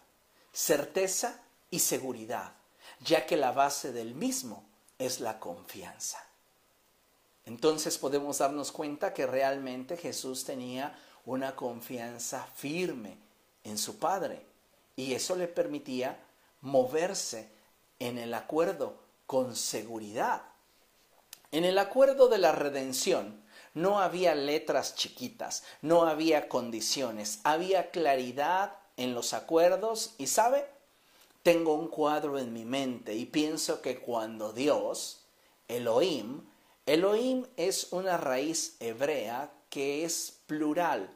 [0.51, 2.53] certeza y seguridad,
[2.99, 4.67] ya que la base del mismo
[4.99, 6.19] es la confianza.
[7.45, 13.17] Entonces podemos darnos cuenta que realmente Jesús tenía una confianza firme
[13.63, 14.45] en su Padre
[14.95, 16.19] y eso le permitía
[16.61, 17.49] moverse
[17.99, 20.43] en el acuerdo con seguridad.
[21.51, 23.41] En el acuerdo de la redención
[23.73, 30.65] no había letras chiquitas, no había condiciones, había claridad en los acuerdos y sabe,
[31.43, 35.25] tengo un cuadro en mi mente y pienso que cuando Dios,
[35.67, 36.41] Elohim,
[36.85, 41.09] Elohim es una raíz hebrea que es plural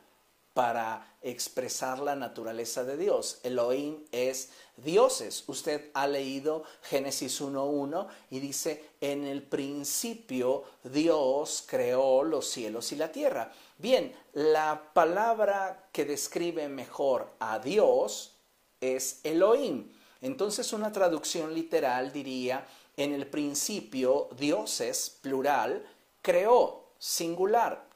[0.54, 3.40] para expresar la naturaleza de Dios.
[3.44, 5.44] Elohim es dioses.
[5.48, 12.96] Usted ha leído Génesis 1.1 y dice, en el principio Dios creó los cielos y
[12.96, 13.52] la tierra.
[13.78, 18.34] Bien, la palabra que describe mejor a Dios
[18.82, 19.92] es Elohim.
[20.22, 25.86] Entonces una traducción literal diría, en el principio dioses, plural,
[26.22, 27.89] creó, singular.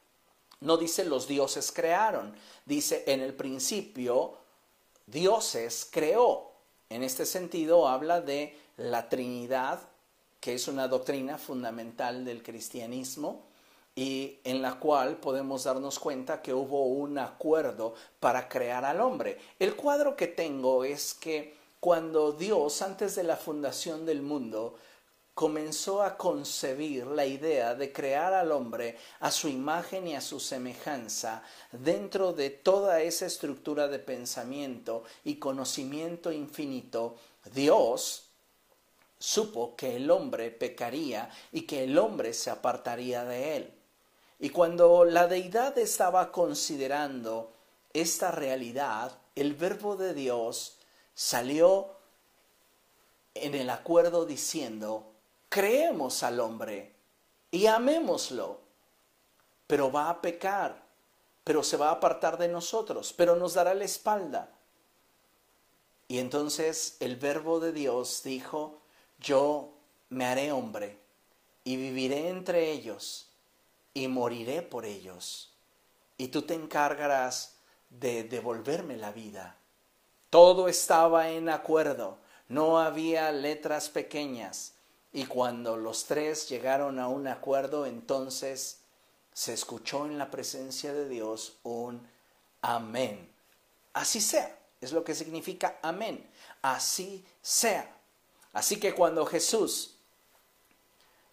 [0.64, 2.34] No dice los dioses crearon,
[2.66, 4.38] dice en el principio
[5.06, 6.52] dioses creó.
[6.90, 9.82] En este sentido habla de la Trinidad,
[10.40, 13.44] que es una doctrina fundamental del cristianismo
[13.94, 19.38] y en la cual podemos darnos cuenta que hubo un acuerdo para crear al hombre.
[19.60, 24.76] El cuadro que tengo es que cuando Dios, antes de la fundación del mundo,
[25.34, 30.40] comenzó a concebir la idea de crear al hombre a su imagen y a su
[30.40, 37.16] semejanza dentro de toda esa estructura de pensamiento y conocimiento infinito,
[37.54, 38.30] Dios
[39.18, 43.74] supo que el hombre pecaría y que el hombre se apartaría de él.
[44.40, 47.54] Y cuando la deidad estaba considerando
[47.94, 50.78] esta realidad, el verbo de Dios
[51.16, 51.96] salió
[53.34, 55.13] en el acuerdo diciendo,
[55.54, 56.96] creemos al hombre
[57.52, 58.62] y amémoslo,
[59.68, 60.84] pero va a pecar,
[61.44, 64.50] pero se va a apartar de nosotros, pero nos dará la espalda.
[66.08, 68.82] Y entonces el verbo de Dios dijo,
[69.20, 69.76] yo
[70.10, 70.98] me haré hombre
[71.64, 73.30] y viviré entre ellos
[73.94, 75.54] y moriré por ellos.
[76.18, 77.58] Y tú te encargarás
[77.92, 79.56] de devolverme la vida.
[80.32, 84.73] Todo estaba en acuerdo, no había letras pequeñas,
[85.14, 88.80] y cuando los tres llegaron a un acuerdo, entonces
[89.32, 92.08] se escuchó en la presencia de Dios un
[92.62, 93.32] amén.
[93.94, 96.28] Así sea, es lo que significa amén.
[96.64, 97.96] Así sea.
[98.54, 99.96] Así que cuando Jesús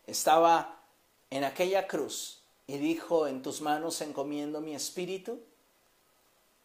[0.07, 0.83] estaba
[1.31, 5.41] en aquella cruz y dijo, en tus manos encomiendo mi espíritu,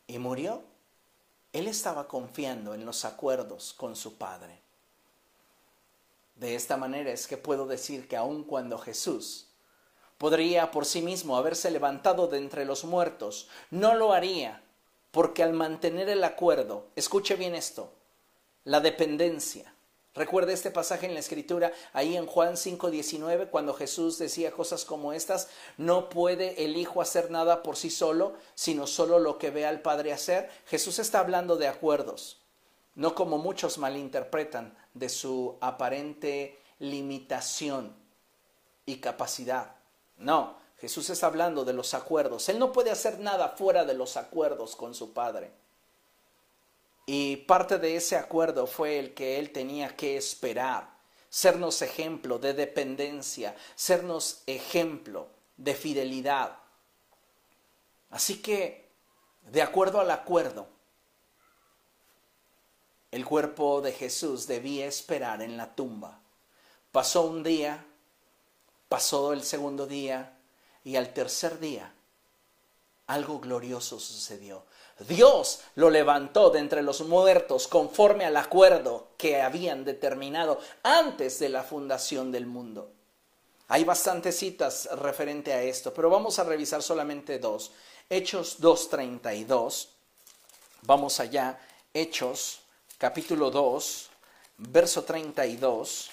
[0.08, 0.64] y murió,
[1.54, 4.65] él estaba confiando en los acuerdos con su Padre.
[6.36, 9.48] De esta manera es que puedo decir que aun cuando Jesús
[10.18, 14.62] podría por sí mismo haberse levantado de entre los muertos, no lo haría,
[15.12, 17.94] porque al mantener el acuerdo, escuche bien esto,
[18.66, 19.74] la dependencia.
[20.14, 25.12] Recuerde este pasaje en la escritura, ahí en Juan 5:19, cuando Jesús decía cosas como
[25.12, 29.66] estas, no puede el Hijo hacer nada por sí solo, sino solo lo que ve
[29.66, 30.50] al Padre hacer.
[30.68, 32.45] Jesús está hablando de acuerdos.
[32.96, 37.96] No como muchos malinterpretan de su aparente limitación
[38.86, 39.76] y capacidad.
[40.18, 42.48] No, Jesús está hablando de los acuerdos.
[42.50, 45.52] Él no puede hacer nada fuera de los acuerdos con su Padre.
[47.06, 50.90] Y parte de ese acuerdo fue el que él tenía que esperar,
[51.30, 55.28] sernos ejemplo de dependencia, sernos ejemplo
[55.58, 56.58] de fidelidad.
[58.10, 58.90] Así que,
[59.52, 60.68] de acuerdo al acuerdo,
[63.16, 66.20] el cuerpo de Jesús debía esperar en la tumba.
[66.92, 67.86] Pasó un día,
[68.90, 70.38] pasó el segundo día
[70.84, 71.94] y al tercer día
[73.08, 74.66] algo glorioso sucedió.
[75.08, 81.48] Dios lo levantó de entre los muertos conforme al acuerdo que habían determinado antes de
[81.48, 82.92] la fundación del mundo.
[83.70, 87.72] Hay bastantes citas referente a esto, pero vamos a revisar solamente dos.
[88.10, 89.88] Hechos 2.32.
[90.82, 91.62] Vamos allá.
[91.94, 92.65] Hechos
[92.98, 94.10] capítulo 2,
[94.58, 96.12] verso 32.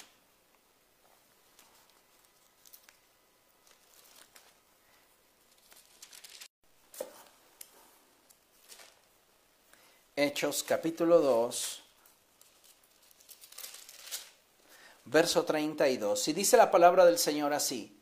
[10.15, 11.81] Hechos capítulo 2,
[15.05, 16.27] verso 32.
[16.27, 17.99] Y dice la palabra del Señor así,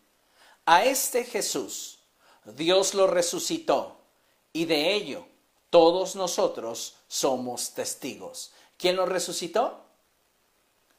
[0.65, 2.01] a este Jesús
[2.45, 4.01] Dios lo resucitó
[4.51, 5.27] y de ello
[5.69, 8.51] todos nosotros somos testigos.
[8.81, 9.85] ¿Quién lo resucitó?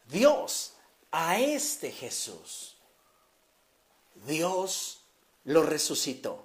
[0.08, 0.74] Dios,
[1.10, 2.76] a este Jesús.
[4.24, 5.00] Dios
[5.42, 6.44] lo resucitó.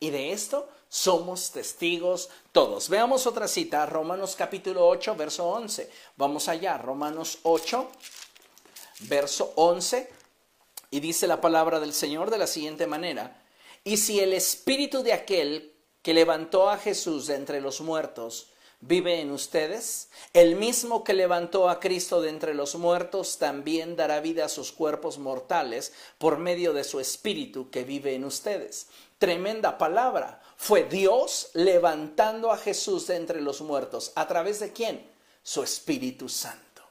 [0.00, 2.88] Y de esto somos testigos todos.
[2.88, 5.88] Veamos otra cita, Romanos capítulo 8, verso 11.
[6.16, 7.88] Vamos allá, Romanos 8,
[9.02, 10.10] verso 11.
[10.90, 13.40] Y dice la palabra del Señor de la siguiente manera.
[13.84, 18.48] Y si el espíritu de aquel que levantó a Jesús de entre los muertos
[18.80, 24.20] vive en ustedes, el mismo que levantó a Cristo de entre los muertos también dará
[24.20, 28.88] vida a sus cuerpos mortales por medio de su Espíritu que vive en ustedes.
[29.18, 30.42] Tremenda palabra.
[30.56, 34.12] Fue Dios levantando a Jesús de entre los muertos.
[34.14, 35.08] ¿A través de quién?
[35.42, 36.82] Su Espíritu Santo.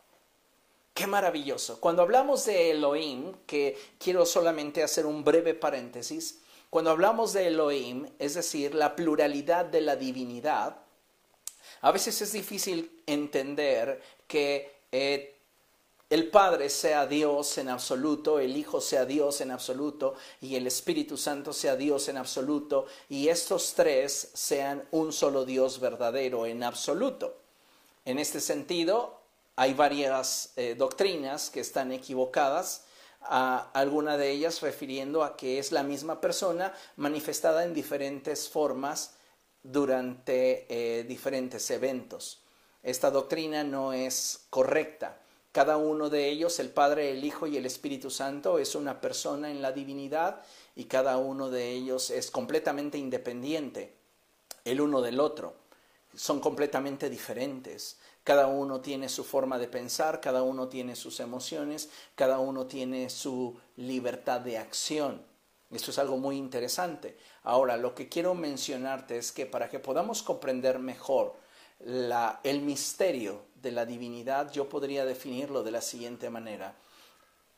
[0.93, 1.80] Qué maravilloso.
[1.82, 8.10] Cuando hablamos de Elohim, que quiero solamente hacer un breve paréntesis, cuando hablamos de Elohim,
[8.17, 10.78] es decir, la pluralidad de la divinidad,
[11.86, 15.36] a veces es difícil entender que eh,
[16.10, 21.15] el Padre sea Dios en absoluto, el Hijo sea Dios en absoluto y el Espíritu
[21.15, 27.38] Santo sea Dios en absoluto y estos tres sean un solo Dios verdadero en absoluto.
[28.04, 29.19] En este sentido,
[29.56, 32.86] hay varias eh, doctrinas que están equivocadas,
[33.21, 39.14] a alguna de ellas refiriendo a que es la misma persona manifestada en diferentes formas
[39.71, 42.41] durante eh, diferentes eventos.
[42.84, 45.17] Esta doctrina no es correcta.
[45.51, 49.49] Cada uno de ellos, el Padre, el Hijo y el Espíritu Santo, es una persona
[49.49, 50.41] en la divinidad
[50.75, 53.93] y cada uno de ellos es completamente independiente
[54.65, 55.56] el uno del otro.
[56.13, 57.97] Son completamente diferentes.
[58.23, 63.10] Cada uno tiene su forma de pensar, cada uno tiene sus emociones, cada uno tiene
[63.10, 65.21] su libertad de acción.
[65.71, 67.17] Esto es algo muy interesante.
[67.43, 71.36] Ahora, lo que quiero mencionarte es que para que podamos comprender mejor
[71.80, 76.75] el misterio de la divinidad, yo podría definirlo de la siguiente manera.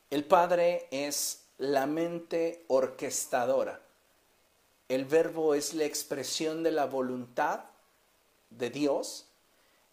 [0.10, 3.82] El Padre es la mente orquestadora.
[4.88, 7.66] El verbo es la expresión de la voluntad
[8.50, 9.26] de Dios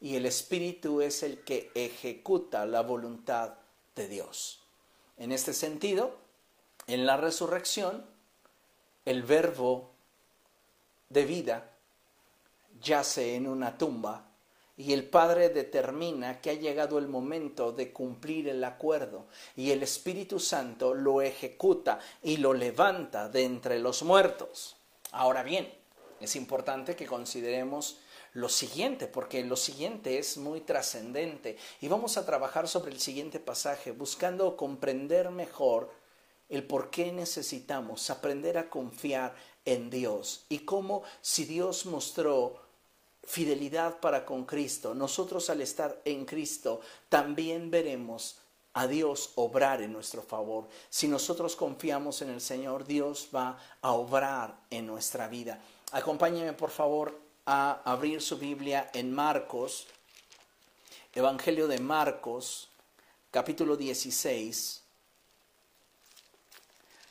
[0.01, 3.55] y el Espíritu es el que ejecuta la voluntad
[3.97, 4.61] de Dios.
[5.17, 6.24] En este sentido,
[6.87, 8.05] en la resurrección,
[9.05, 9.91] el verbo
[11.09, 11.71] de vida
[12.81, 14.27] yace en una tumba
[14.77, 19.83] y el Padre determina que ha llegado el momento de cumplir el acuerdo y el
[19.83, 24.77] Espíritu Santo lo ejecuta y lo levanta de entre los muertos.
[25.13, 25.73] Ahora bien,
[26.21, 27.99] es importante que consideremos
[28.33, 33.39] lo siguiente, porque lo siguiente es muy trascendente y vamos a trabajar sobre el siguiente
[33.39, 35.93] pasaje buscando comprender mejor
[36.55, 42.61] el por qué necesitamos aprender a confiar en Dios y cómo si Dios mostró
[43.23, 48.37] fidelidad para con Cristo, nosotros al estar en Cristo también veremos
[48.75, 50.69] a Dios obrar en nuestro favor.
[50.91, 55.61] Si nosotros confiamos en el Señor, Dios va a obrar en nuestra vida.
[55.93, 59.87] Acompáñeme por favor a abrir su Biblia en Marcos,
[61.15, 62.69] Evangelio de Marcos,
[63.31, 64.84] capítulo 16.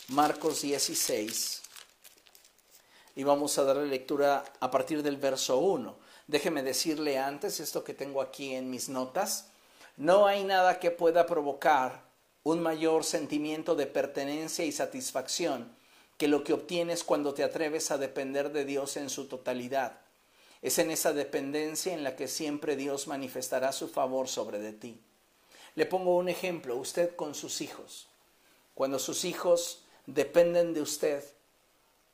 [0.09, 1.61] Marcos 16
[3.15, 5.95] y vamos a darle lectura a partir del verso 1.
[6.27, 9.47] déjeme decirle antes esto que tengo aquí en mis notas,
[9.95, 12.03] no hay nada que pueda provocar
[12.43, 15.73] un mayor sentimiento de pertenencia y satisfacción
[16.17, 20.01] que lo que obtienes cuando te atreves a depender de Dios en su totalidad.
[20.61, 24.99] Es en esa dependencia en la que siempre Dios manifestará su favor sobre de ti.
[25.75, 28.07] Le pongo un ejemplo, usted con sus hijos.
[28.73, 31.23] Cuando sus hijos dependen de usted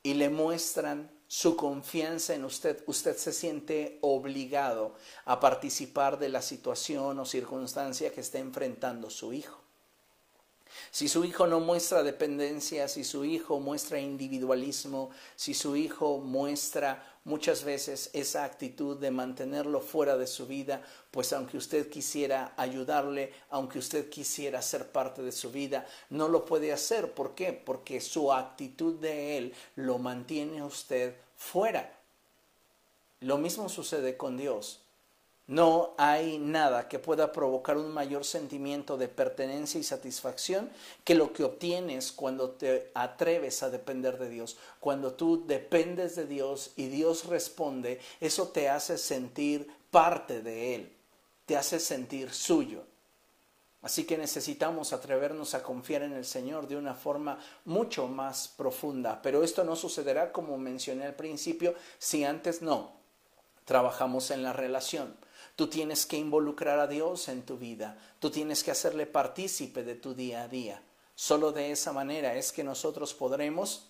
[0.02, 6.42] y le muestran su confianza en usted, usted se siente obligado a participar de la
[6.42, 9.62] situación o circunstancia que está enfrentando su hijo.
[10.90, 17.04] Si su hijo no muestra dependencia, si su hijo muestra individualismo, si su hijo muestra
[17.24, 23.32] muchas veces esa actitud de mantenerlo fuera de su vida, pues aunque usted quisiera ayudarle,
[23.50, 27.12] aunque usted quisiera ser parte de su vida, no lo puede hacer.
[27.12, 27.52] ¿Por qué?
[27.52, 31.96] Porque su actitud de él lo mantiene usted fuera.
[33.20, 34.79] Lo mismo sucede con Dios.
[35.50, 40.70] No hay nada que pueda provocar un mayor sentimiento de pertenencia y satisfacción
[41.02, 44.58] que lo que obtienes cuando te atreves a depender de Dios.
[44.78, 50.92] Cuando tú dependes de Dios y Dios responde, eso te hace sentir parte de Él,
[51.46, 52.84] te hace sentir suyo.
[53.82, 59.20] Así que necesitamos atrevernos a confiar en el Señor de una forma mucho más profunda.
[59.20, 62.92] Pero esto no sucederá, como mencioné al principio, si antes no
[63.64, 65.16] trabajamos en la relación.
[65.60, 67.98] Tú tienes que involucrar a Dios en tu vida.
[68.18, 70.80] Tú tienes que hacerle partícipe de tu día a día.
[71.14, 73.84] Solo de esa manera es que nosotros podremos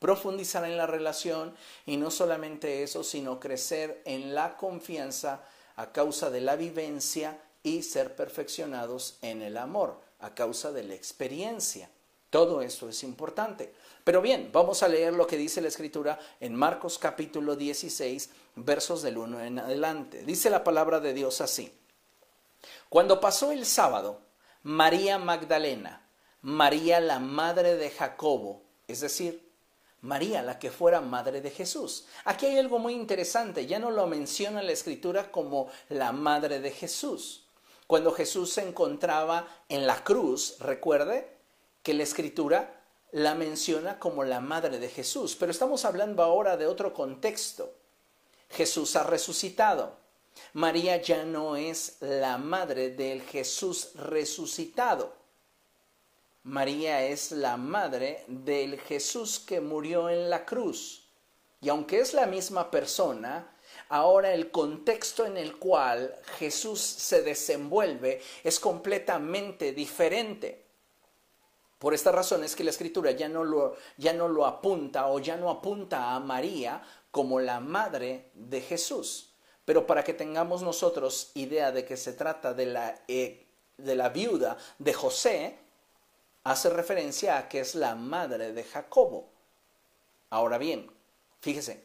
[0.00, 1.54] profundizar en la relación
[1.86, 5.44] y no solamente eso, sino crecer en la confianza
[5.76, 10.94] a causa de la vivencia y ser perfeccionados en el amor a causa de la
[10.94, 11.88] experiencia.
[12.30, 13.72] Todo esto es importante.
[14.04, 19.02] Pero bien, vamos a leer lo que dice la escritura en Marcos capítulo 16, versos
[19.02, 20.22] del 1 en adelante.
[20.24, 21.72] Dice la palabra de Dios así.
[22.88, 24.20] Cuando pasó el sábado,
[24.62, 26.06] María Magdalena,
[26.42, 29.48] María la madre de Jacobo, es decir,
[30.00, 32.06] María la que fuera madre de Jesús.
[32.24, 36.70] Aquí hay algo muy interesante, ya no lo menciona la escritura como la madre de
[36.70, 37.46] Jesús.
[37.86, 41.37] Cuando Jesús se encontraba en la cruz, recuerde,
[41.88, 42.82] que la escritura
[43.12, 47.72] la menciona como la madre de Jesús, pero estamos hablando ahora de otro contexto.
[48.50, 49.96] Jesús ha resucitado.
[50.52, 55.14] María ya no es la madre del Jesús resucitado.
[56.42, 61.08] María es la madre del Jesús que murió en la cruz.
[61.62, 63.50] Y aunque es la misma persona,
[63.88, 70.67] ahora el contexto en el cual Jesús se desenvuelve es completamente diferente.
[71.78, 75.20] Por esta razón es que la escritura ya no, lo, ya no lo apunta o
[75.20, 79.30] ya no apunta a María como la madre de Jesús.
[79.64, 84.08] Pero para que tengamos nosotros idea de que se trata de la, eh, de la
[84.08, 85.58] viuda de José,
[86.42, 89.28] hace referencia a que es la madre de Jacobo.
[90.30, 90.90] Ahora bien,
[91.40, 91.84] fíjese,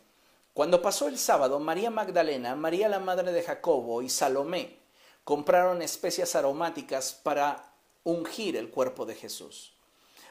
[0.54, 4.78] cuando pasó el sábado, María Magdalena, María la madre de Jacobo y Salomé
[5.24, 7.74] compraron especias aromáticas para
[8.04, 9.74] ungir el cuerpo de Jesús.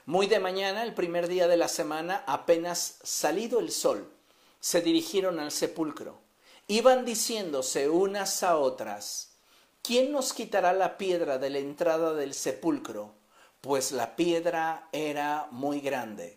[0.04, 4.12] Muy de mañana, el primer día de la semana, apenas salido el sol,
[4.58, 6.18] se dirigieron al sepulcro.
[6.66, 9.30] Iban diciéndose unas a otras,
[9.80, 13.14] ¿quién nos quitará la piedra de la entrada del sepulcro?
[13.60, 16.36] Pues la piedra era muy grande.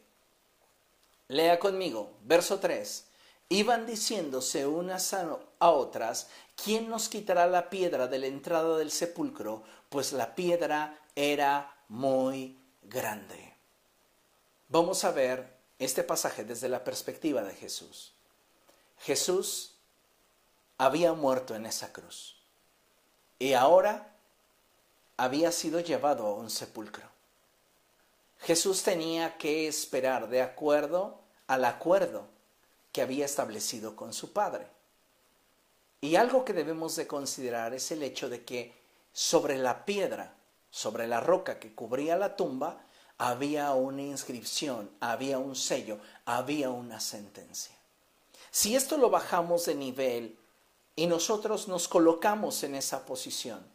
[1.27, 3.07] Lea conmigo, verso 3.
[3.49, 9.63] Iban diciéndose unas a otras, ¿quién nos quitará la piedra de la entrada del sepulcro?
[9.89, 13.54] Pues la piedra era muy grande.
[14.67, 18.13] Vamos a ver este pasaje desde la perspectiva de Jesús.
[18.99, 19.75] Jesús
[20.77, 22.37] había muerto en esa cruz
[23.37, 24.15] y ahora
[25.17, 27.07] había sido llevado a un sepulcro.
[28.39, 32.27] Jesús tenía que esperar de acuerdo al acuerdo
[32.91, 34.67] que había establecido con su Padre.
[36.01, 38.73] Y algo que debemos de considerar es el hecho de que
[39.13, 40.35] sobre la piedra,
[40.69, 42.85] sobre la roca que cubría la tumba,
[43.17, 47.75] había una inscripción, había un sello, había una sentencia.
[48.51, 50.37] Si esto lo bajamos de nivel
[50.95, 53.65] y nosotros nos colocamos en esa posición,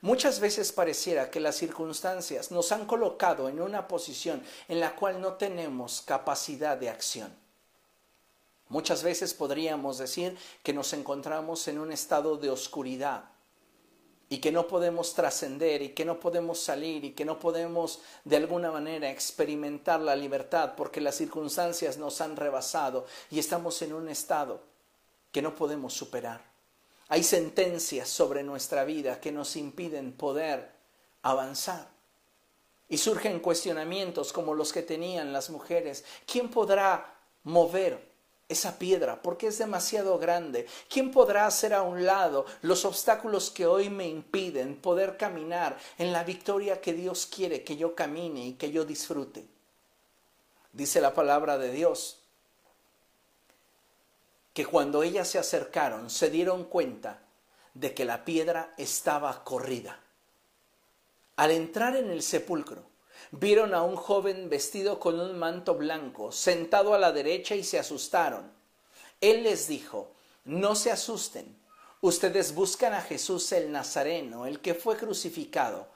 [0.00, 5.20] muchas veces pareciera que las circunstancias nos han colocado en una posición en la cual
[5.20, 7.32] no tenemos capacidad de acción.
[8.68, 13.24] Muchas veces podríamos decir que nos encontramos en un estado de oscuridad,
[14.32, 18.38] y que no podemos trascender y que no podemos salir y que no podemos de
[18.38, 24.08] alguna manera experimentar la libertad porque las circunstancias nos han rebasado y estamos en un
[24.08, 24.62] estado
[25.30, 26.40] que no podemos superar.
[27.08, 30.70] Hay sentencias sobre nuestra vida que nos impiden poder
[31.20, 31.90] avanzar.
[32.88, 36.06] Y surgen cuestionamientos como los que tenían las mujeres.
[36.24, 38.11] ¿Quién podrá mover
[38.48, 40.66] esa piedra porque es demasiado grande?
[40.88, 46.12] ¿Quién podrá hacer a un lado los obstáculos que hoy me impiden poder caminar en
[46.12, 49.46] la victoria que Dios quiere que yo camine y que yo disfrute?
[50.72, 52.18] Dice la palabra de Dios
[54.52, 57.22] que cuando ellas se acercaron se dieron cuenta
[57.74, 59.98] de que la piedra estaba corrida.
[61.36, 62.91] Al entrar en el sepulcro,
[63.30, 67.78] vieron a un joven vestido con un manto blanco, sentado a la derecha y se
[67.78, 68.50] asustaron.
[69.20, 70.12] Él les dijo,
[70.44, 71.56] no se asusten,
[72.00, 75.88] ustedes buscan a Jesús el Nazareno, el que fue crucificado.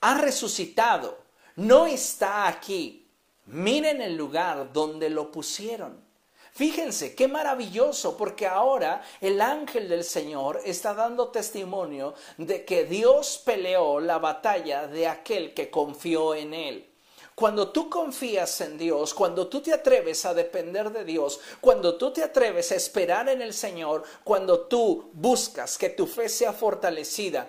[0.00, 1.18] Ha resucitado,
[1.56, 3.08] no está aquí.
[3.46, 6.11] Miren el lugar donde lo pusieron.
[6.54, 13.40] Fíjense, qué maravilloso, porque ahora el ángel del Señor está dando testimonio de que Dios
[13.42, 16.92] peleó la batalla de aquel que confió en él.
[17.34, 22.12] Cuando tú confías en Dios, cuando tú te atreves a depender de Dios, cuando tú
[22.12, 27.48] te atreves a esperar en el Señor, cuando tú buscas que tu fe sea fortalecida,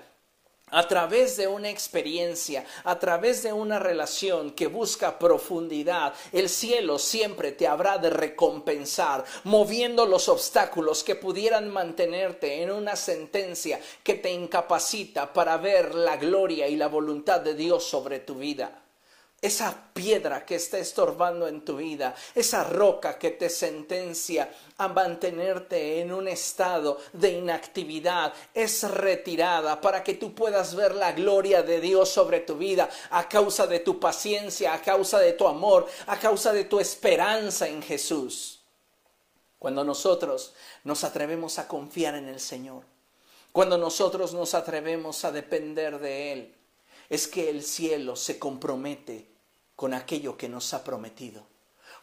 [0.73, 6.99] a través de una experiencia, a través de una relación que busca profundidad, el cielo
[6.99, 14.15] siempre te habrá de recompensar, moviendo los obstáculos que pudieran mantenerte en una sentencia que
[14.15, 18.82] te incapacita para ver la gloria y la voluntad de Dios sobre tu vida
[19.43, 25.99] esa piedra que está estorbando en tu vida, esa roca que te sentencia a mantenerte
[25.99, 31.81] en un estado de inactividad, es retirada para que tú puedas ver la gloria de
[31.81, 36.17] Dios sobre tu vida a causa de tu paciencia, a causa de tu amor, a
[36.17, 38.61] causa de tu esperanza en Jesús.
[39.59, 40.53] Cuando nosotros
[40.85, 42.85] nos atrevemos a confiar en el Señor,
[43.51, 46.55] cuando nosotros nos atrevemos a depender de Él,
[47.09, 49.32] es que el cielo se compromete
[49.75, 51.53] con aquello que nos ha prometido.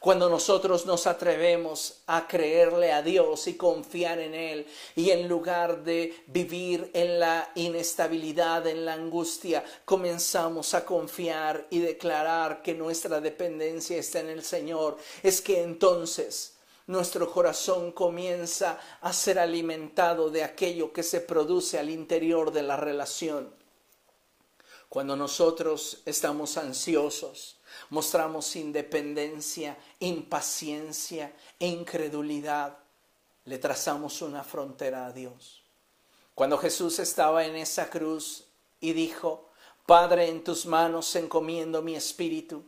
[0.00, 4.66] Cuando nosotros nos atrevemos a creerle a Dios y confiar en Él,
[4.96, 11.80] y en lugar de vivir en la inestabilidad, en la angustia, comenzamos a confiar y
[11.80, 16.54] declarar que nuestra dependencia está en el Señor, es que entonces
[16.86, 22.78] nuestro corazón comienza a ser alimentado de aquello que se produce al interior de la
[22.78, 23.54] relación.
[24.88, 27.59] Cuando nosotros estamos ansiosos,
[27.90, 32.78] mostramos independencia, impaciencia e incredulidad,
[33.44, 35.62] le trazamos una frontera a Dios.
[36.34, 38.44] Cuando Jesús estaba en esa cruz
[38.80, 39.48] y dijo,
[39.86, 42.64] Padre, en tus manos encomiendo mi espíritu,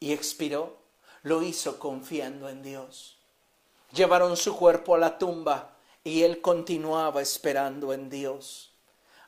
[0.00, 0.76] y expiró,
[1.22, 3.16] lo hizo confiando en Dios.
[3.94, 8.73] Llevaron su cuerpo a la tumba y él continuaba esperando en Dios.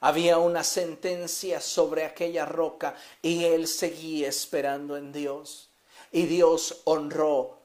[0.06, 5.70] Había una sentencia sobre aquella roca y él seguía esperando en Dios.
[6.12, 7.58] Y Dios honró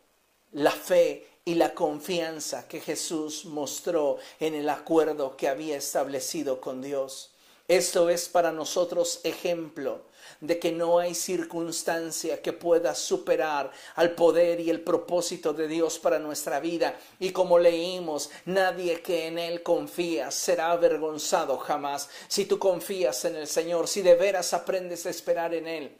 [0.51, 6.81] la fe y la confianza que Jesús mostró en el acuerdo que había establecido con
[6.81, 7.29] Dios.
[7.67, 10.01] Esto es para nosotros ejemplo
[10.39, 15.99] de que no hay circunstancia que pueda superar al poder y el propósito de Dios
[15.99, 16.97] para nuestra vida.
[17.19, 22.09] Y como leímos, nadie que en Él confía será avergonzado jamás.
[22.27, 25.97] Si tú confías en el Señor, si de veras aprendes a esperar en Él,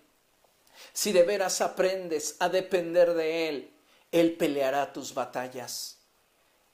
[0.94, 3.74] si de veras aprendes a depender de Él,
[4.12, 5.98] Él peleará tus batallas.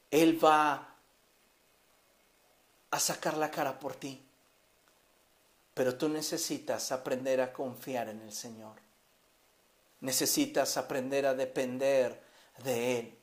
[0.10, 0.96] Él va
[2.92, 4.27] a sacar la cara por ti.
[5.78, 8.78] Pero tú necesitas aprender a confiar en el Señor.
[10.00, 12.20] Necesitas aprender a depender
[12.64, 13.18] de Él.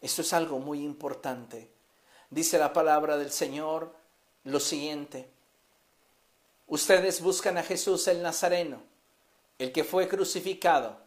[0.00, 1.70] Esto es algo muy importante.
[2.30, 3.94] Dice la palabra del Señor
[4.42, 5.30] lo siguiente.
[6.66, 8.82] Ustedes buscan a Jesús el Nazareno,
[9.56, 10.98] el que fue crucificado,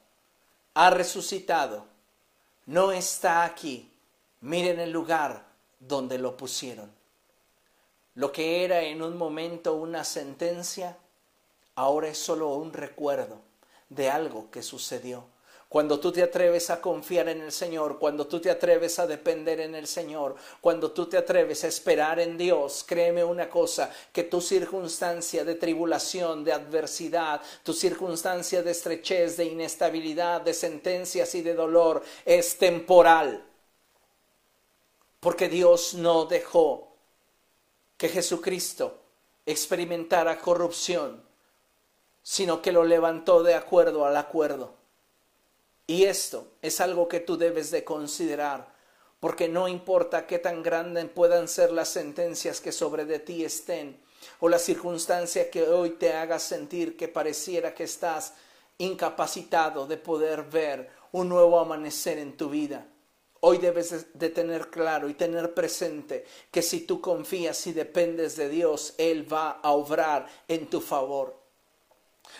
[0.73, 1.85] ha resucitado,
[2.65, 3.91] no está aquí.
[4.39, 5.47] Miren el lugar
[5.81, 6.96] donde lo pusieron.
[8.17, 10.97] Lo que era en un momento una sentencia,
[11.75, 13.41] ahora es solo un recuerdo
[13.89, 15.25] de algo que sucedió.
[15.69, 19.59] Cuando tú te atreves a confiar en el Señor, cuando tú te atreves a depender
[19.59, 24.23] en el Señor, cuando tú te atreves a esperar en Dios, créeme una cosa, que
[24.23, 31.43] tu circunstancia de tribulación, de adversidad, tu circunstancia de estrechez, de inestabilidad, de sentencias y
[31.43, 33.45] de dolor es temporal.
[35.19, 36.86] Porque Dios no dejó
[37.97, 38.99] que Jesucristo
[39.45, 41.23] experimentara corrupción,
[42.21, 44.75] sino que lo levantó de acuerdo al acuerdo.
[45.87, 48.67] Y esto es algo que tú debes de considerar,
[49.19, 53.99] porque no importa qué tan grandes puedan ser las sentencias que sobre de ti estén,
[54.39, 58.33] o la circunstancia que hoy te haga sentir que pareciera que estás
[58.77, 62.85] incapacitado de poder ver un nuevo amanecer en tu vida.
[63.41, 68.49] Hoy debes de tener claro y tener presente que si tú confías y dependes de
[68.49, 71.37] Dios, Él va a obrar en tu favor.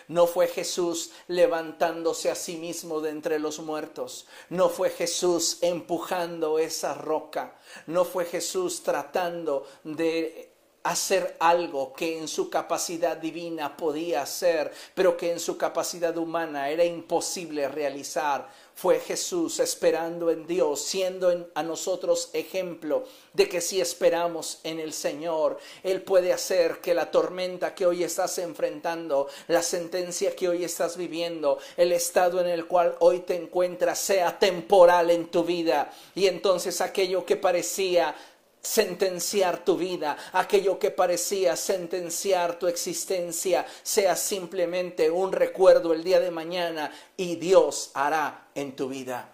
[0.08, 4.28] No fue Jesús levantándose a sí mismo de entre los muertos.
[4.50, 7.58] No fue Jesús empujando esa roca.
[7.88, 15.18] No fue Jesús tratando de hacer algo que en su capacidad divina podía hacer, pero
[15.18, 18.48] que en su capacidad humana era imposible realizar.
[18.78, 24.94] Fue Jesús esperando en Dios, siendo a nosotros ejemplo de que si esperamos en el
[24.94, 30.64] Señor, Él puede hacer que la tormenta que hoy estás enfrentando, la sentencia que hoy
[30.64, 35.92] estás viviendo, el estado en el cual hoy te encuentras sea temporal en tu vida.
[36.14, 38.14] Y entonces aquello que parecía
[38.62, 46.20] sentenciar tu vida, aquello que parecía sentenciar tu existencia, sea simplemente un recuerdo el día
[46.20, 49.34] de mañana y Dios hará en tu vida.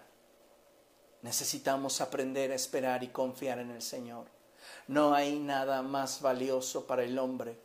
[1.22, 4.26] Necesitamos aprender a esperar y confiar en el Señor.
[4.86, 7.56] No hay nada más valioso para el hombre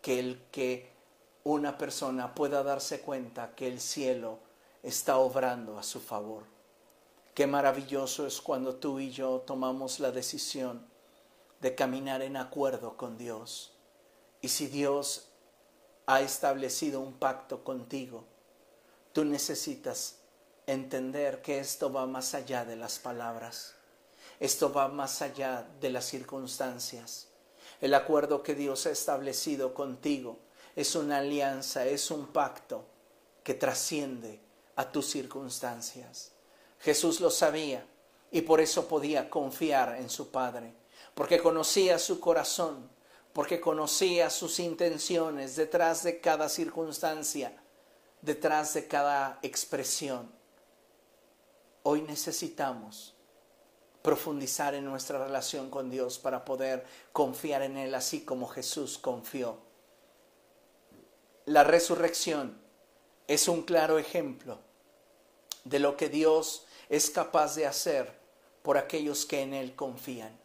[0.00, 0.92] que el que
[1.42, 4.38] una persona pueda darse cuenta que el cielo
[4.82, 6.55] está obrando a su favor.
[7.36, 10.86] Qué maravilloso es cuando tú y yo tomamos la decisión
[11.60, 13.74] de caminar en acuerdo con Dios.
[14.40, 15.28] Y si Dios
[16.06, 18.24] ha establecido un pacto contigo,
[19.12, 20.16] tú necesitas
[20.66, 23.74] entender que esto va más allá de las palabras.
[24.40, 27.28] Esto va más allá de las circunstancias.
[27.82, 30.38] El acuerdo que Dios ha establecido contigo
[30.74, 32.86] es una alianza, es un pacto
[33.44, 34.40] que trasciende
[34.74, 36.32] a tus circunstancias.
[36.80, 37.86] Jesús lo sabía
[38.30, 40.74] y por eso podía confiar en su Padre,
[41.14, 42.88] porque conocía su corazón,
[43.32, 47.56] porque conocía sus intenciones detrás de cada circunstancia,
[48.22, 50.30] detrás de cada expresión.
[51.82, 53.14] Hoy necesitamos
[54.02, 59.58] profundizar en nuestra relación con Dios para poder confiar en Él así como Jesús confió.
[61.44, 62.56] La resurrección
[63.26, 64.60] es un claro ejemplo
[65.64, 68.12] de lo que Dios es capaz de hacer
[68.62, 70.36] por aquellos que en Él confían.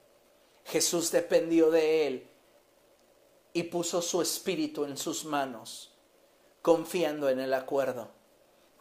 [0.65, 2.27] Jesús dependió de Él
[3.53, 5.91] y puso su espíritu en sus manos,
[6.61, 8.09] confiando en el acuerdo,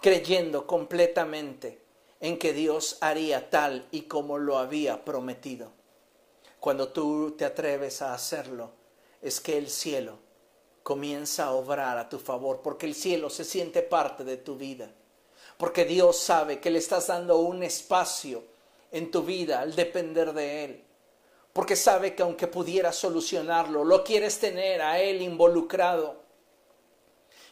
[0.01, 1.81] creyendo completamente
[2.21, 5.73] en que Dios haría tal y como lo había prometido.
[6.61, 8.73] Cuando tú te atreves a hacerlo,
[9.23, 10.19] es que el cielo
[10.83, 14.91] comienza a obrar a tu favor, porque el cielo se siente parte de tu vida
[15.61, 18.43] porque Dios sabe que le estás dando un espacio
[18.91, 20.85] en tu vida al depender de Él,
[21.53, 26.23] porque sabe que aunque pudiera solucionarlo, lo quieres tener a Él involucrado.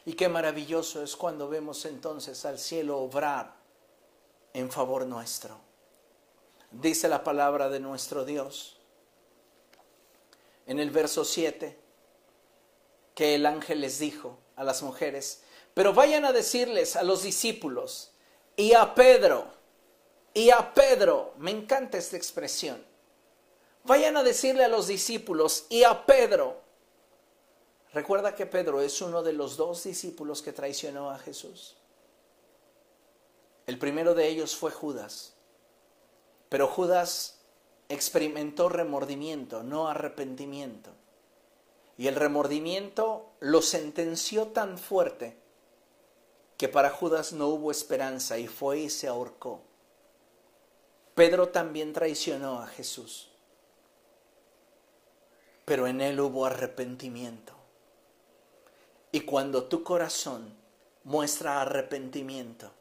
[0.05, 3.53] Y qué maravilloso es cuando vemos entonces al cielo obrar
[4.53, 5.59] en favor nuestro.
[6.71, 8.79] Dice la palabra de nuestro Dios
[10.65, 11.77] en el verso 7
[13.13, 15.43] que el ángel les dijo a las mujeres,
[15.73, 18.11] pero vayan a decirles a los discípulos
[18.55, 19.47] y a Pedro,
[20.33, 22.83] y a Pedro, me encanta esta expresión,
[23.83, 26.61] vayan a decirle a los discípulos y a Pedro.
[27.93, 31.75] Recuerda que Pedro es uno de los dos discípulos que traicionó a Jesús.
[33.65, 35.35] El primero de ellos fue Judas,
[36.49, 37.39] pero Judas
[37.87, 40.91] experimentó remordimiento, no arrepentimiento.
[41.97, 45.37] Y el remordimiento lo sentenció tan fuerte
[46.59, 49.61] que para Judas no hubo esperanza y fue y se ahorcó.
[51.15, 53.29] Pedro también traicionó a Jesús,
[55.63, 57.53] pero en él hubo arrepentimiento.
[59.13, 60.53] Y cuando tu corazón
[61.05, 62.73] muestra arrepentimiento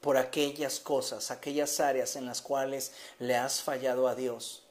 [0.00, 4.62] por aquellas cosas, aquellas áreas en las cuales le has fallado a Dios,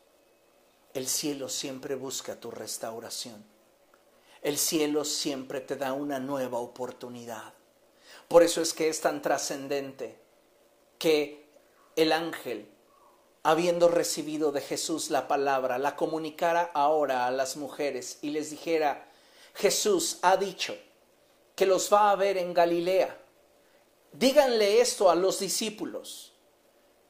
[0.96, 3.46] el cielo siempre busca tu restauración.
[4.42, 7.57] El cielo siempre te da una nueva oportunidad.
[8.28, 10.18] Por eso es que es tan trascendente
[11.00, 11.46] que
[11.96, 12.70] el ángel,
[13.44, 19.10] habiendo recibido de Jesús la palabra, la comunicara ahora a las mujeres y les dijera,
[19.54, 20.78] Jesús ha dicho
[21.56, 23.18] que los va a ver en Galilea.
[24.12, 26.34] Díganle esto a los discípulos,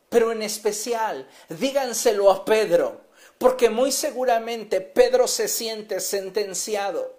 [0.09, 3.01] pero en especial díganselo a Pedro,
[3.37, 7.16] porque muy seguramente Pedro se siente sentenciado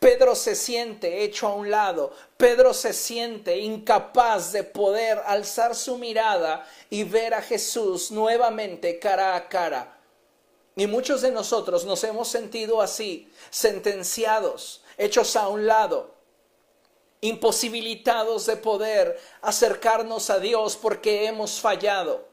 [0.00, 5.98] Pedro se siente hecho a un lado, Pedro se siente incapaz de poder alzar su
[5.98, 9.98] mirada y ver a Jesús nuevamente cara a cara.
[10.74, 16.14] Y muchos de nosotros nos hemos sentido así, sentenciados, hechos a un lado,
[17.20, 22.29] imposibilitados de poder acercarnos a Dios porque hemos fallado.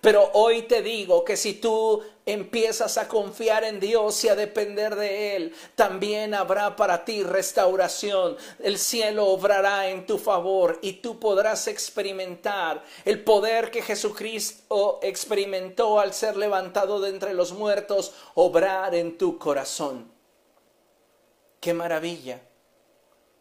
[0.00, 4.96] Pero hoy te digo que si tú empiezas a confiar en Dios y a depender
[4.96, 8.36] de Él, también habrá para ti restauración.
[8.58, 16.00] El cielo obrará en tu favor y tú podrás experimentar el poder que Jesucristo experimentó
[16.00, 20.10] al ser levantado de entre los muertos, obrar en tu corazón.
[21.60, 22.40] Qué maravilla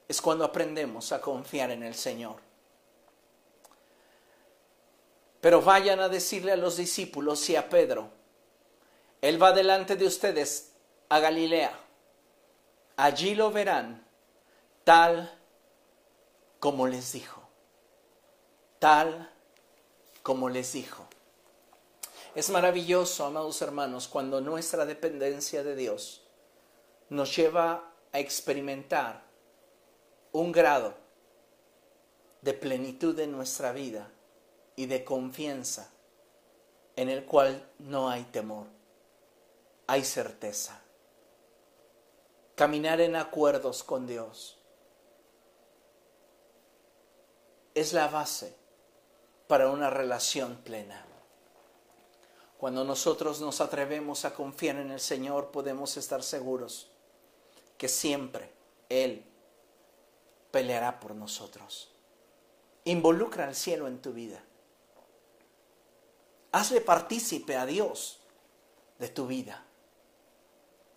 [0.07, 2.50] es cuando aprendemos a confiar en el Señor.
[5.41, 8.11] Pero vayan a decirle a los discípulos y a Pedro,
[9.21, 10.73] Él va delante de ustedes
[11.09, 11.77] a Galilea.
[12.95, 14.05] Allí lo verán
[14.83, 15.35] tal
[16.59, 17.41] como les dijo.
[18.77, 19.31] Tal
[20.21, 21.07] como les dijo.
[22.35, 26.21] Es maravilloso, amados hermanos, cuando nuestra dependencia de Dios
[27.09, 29.23] nos lleva a experimentar
[30.31, 30.93] un grado
[32.41, 34.09] de plenitud en nuestra vida
[34.81, 35.91] y de confianza
[36.95, 38.65] en el cual no hay temor,
[39.85, 40.81] hay certeza.
[42.55, 44.57] Caminar en acuerdos con Dios
[47.75, 48.55] es la base
[49.47, 51.05] para una relación plena.
[52.57, 56.89] Cuando nosotros nos atrevemos a confiar en el Señor, podemos estar seguros
[57.77, 58.51] que siempre
[58.89, 59.23] Él
[60.49, 61.91] peleará por nosotros.
[62.85, 64.43] Involucra al cielo en tu vida.
[66.51, 68.19] Hazle partícipe a Dios
[68.99, 69.65] de tu vida.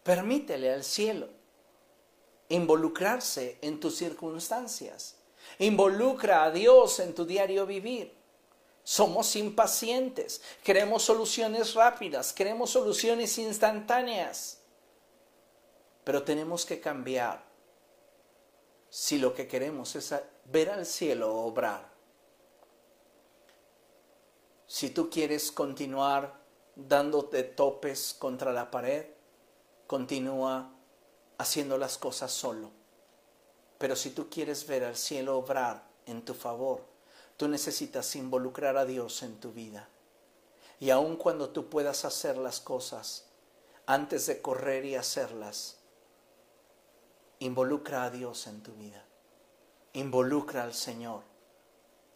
[0.02, 1.28] Permítele al cielo
[2.48, 5.16] involucrarse en tus circunstancias.
[5.58, 8.14] Involucra a Dios en tu diario vivir.
[8.82, 14.58] Somos impacientes, queremos soluciones rápidas, queremos soluciones instantáneas.
[16.02, 17.42] Pero tenemos que cambiar
[18.90, 21.93] si lo que queremos es ver al cielo obrar
[24.66, 26.40] si tú quieres continuar
[26.76, 29.06] dándote topes contra la pared,
[29.86, 30.72] continúa
[31.38, 32.70] haciendo las cosas solo.
[33.78, 36.82] Pero si tú quieres ver al cielo obrar en tu favor,
[37.36, 39.88] tú necesitas involucrar a Dios en tu vida.
[40.80, 43.26] Y aun cuando tú puedas hacer las cosas,
[43.86, 45.78] antes de correr y hacerlas,
[47.38, 49.04] involucra a Dios en tu vida.
[49.92, 51.22] Involucra al Señor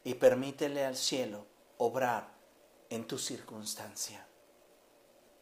[0.03, 1.47] y permítele al cielo
[1.77, 2.38] obrar
[2.91, 4.27] en tu circunstancia.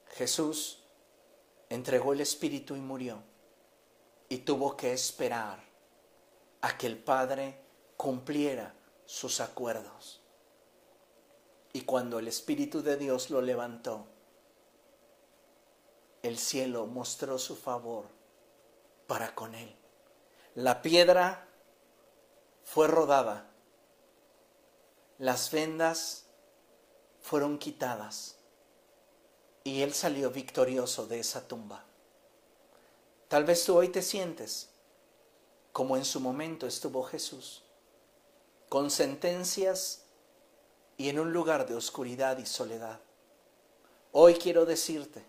[0.09, 0.83] Jesús
[1.69, 3.23] entregó el Espíritu y murió
[4.29, 5.63] y tuvo que esperar
[6.61, 7.61] a que el Padre
[7.97, 8.75] cumpliera
[9.05, 10.21] sus acuerdos.
[11.73, 14.07] Y cuando el Espíritu de Dios lo levantó,
[16.23, 18.07] el cielo mostró su favor
[19.07, 19.77] para con él.
[20.55, 21.47] La piedra
[22.65, 23.51] fue rodada,
[25.19, 26.26] las vendas
[27.27, 28.37] fueron quitadas
[29.65, 31.85] y él salió victorioso de esa tumba.
[33.27, 34.69] Tal vez tú hoy te sientes
[35.73, 37.65] como en su momento estuvo Jesús,
[38.69, 40.03] con sentencias
[40.97, 43.01] y en un lugar de oscuridad y soledad.
[44.13, 45.25] Hoy quiero decirte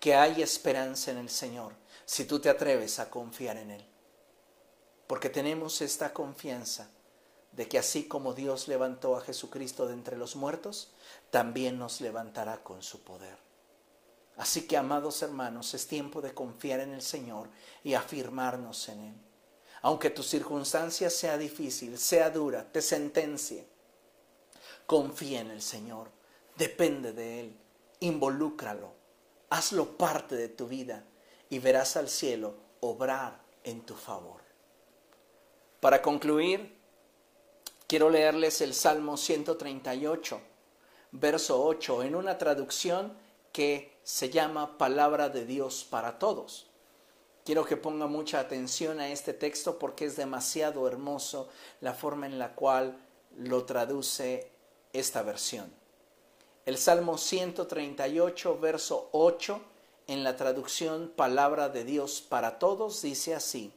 [0.00, 1.74] que hay esperanza en el Señor
[2.06, 3.86] si tú te atreves a confiar en Él.
[5.06, 6.90] Porque tenemos esta confianza
[7.56, 10.92] de que así como Dios levantó a Jesucristo de entre los muertos,
[11.30, 13.38] también nos levantará con su poder.
[14.36, 17.48] Así que, amados hermanos, es tiempo de confiar en el Señor
[17.82, 19.14] y afirmarnos en Él.
[19.80, 23.66] Aunque tu circunstancia sea difícil, sea dura, te sentencie,
[24.84, 26.10] confía en el Señor,
[26.56, 27.56] depende de Él,
[28.00, 28.92] involúcralo,
[29.48, 31.04] hazlo parte de tu vida
[31.48, 34.42] y verás al cielo obrar en tu favor.
[35.80, 36.75] Para concluir,
[37.86, 40.40] Quiero leerles el Salmo 138,
[41.12, 43.16] verso 8, en una traducción
[43.52, 46.66] que se llama Palabra de Dios para Todos.
[47.44, 51.48] Quiero que ponga mucha atención a este texto porque es demasiado hermoso
[51.80, 52.98] la forma en la cual
[53.36, 54.50] lo traduce
[54.92, 55.72] esta versión.
[56.64, 59.60] El Salmo 138, verso 8,
[60.08, 63.72] en la traducción Palabra de Dios para Todos, dice así,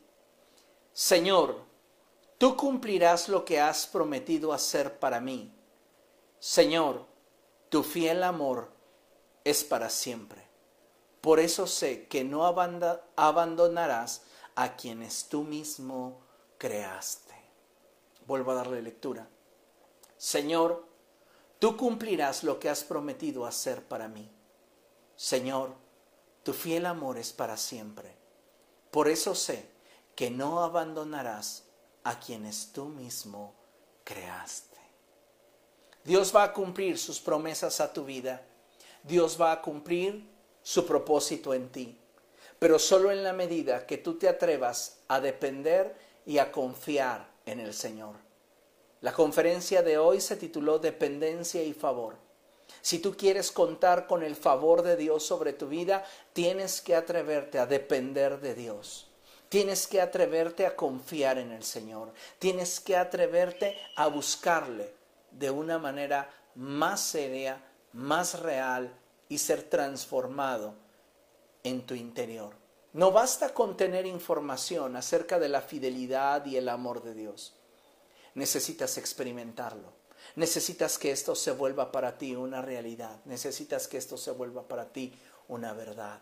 [0.93, 1.68] Señor,
[2.39, 5.53] Tú cumplirás lo que has prometido hacer para mí.
[6.39, 7.05] Señor,
[7.67, 8.71] tu fiel amor
[9.43, 10.47] es para siempre.
[11.19, 14.21] Por eso sé que no abandonarás
[14.55, 16.21] a quienes tú mismo
[16.57, 17.35] creaste.
[18.25, 19.27] Vuelvo a darle lectura.
[20.17, 20.85] Señor,
[21.59, 24.31] tú cumplirás lo que has prometido hacer para mí.
[25.17, 25.73] Señor,
[26.43, 28.15] tu fiel amor es para siempre.
[28.91, 29.69] Por eso sé
[30.15, 31.65] que no abandonarás
[32.03, 33.53] a quienes tú mismo
[34.03, 34.77] creaste.
[36.03, 38.41] Dios va a cumplir sus promesas a tu vida.
[39.03, 40.27] Dios va a cumplir
[40.63, 41.97] su propósito en ti.
[42.57, 45.95] Pero solo en la medida que tú te atrevas a depender
[46.25, 48.15] y a confiar en el Señor.
[49.01, 52.17] La conferencia de hoy se tituló Dependencia y Favor.
[52.81, 57.59] Si tú quieres contar con el favor de Dios sobre tu vida, tienes que atreverte
[57.59, 59.08] a depender de Dios.
[59.49, 62.13] Tienes que atreverte a confiar en el Señor.
[62.37, 64.93] Tienes que atreverte a buscarle
[65.31, 68.93] de una manera más seria, más real
[69.27, 70.75] y ser transformado
[71.63, 72.53] en tu interior.
[72.93, 77.53] No basta con tener información acerca de la fidelidad y el amor de Dios.
[78.35, 79.93] Necesitas experimentarlo.
[80.35, 83.19] Necesitas que esto se vuelva para ti una realidad.
[83.25, 85.13] Necesitas que esto se vuelva para ti
[85.47, 86.19] una verdad.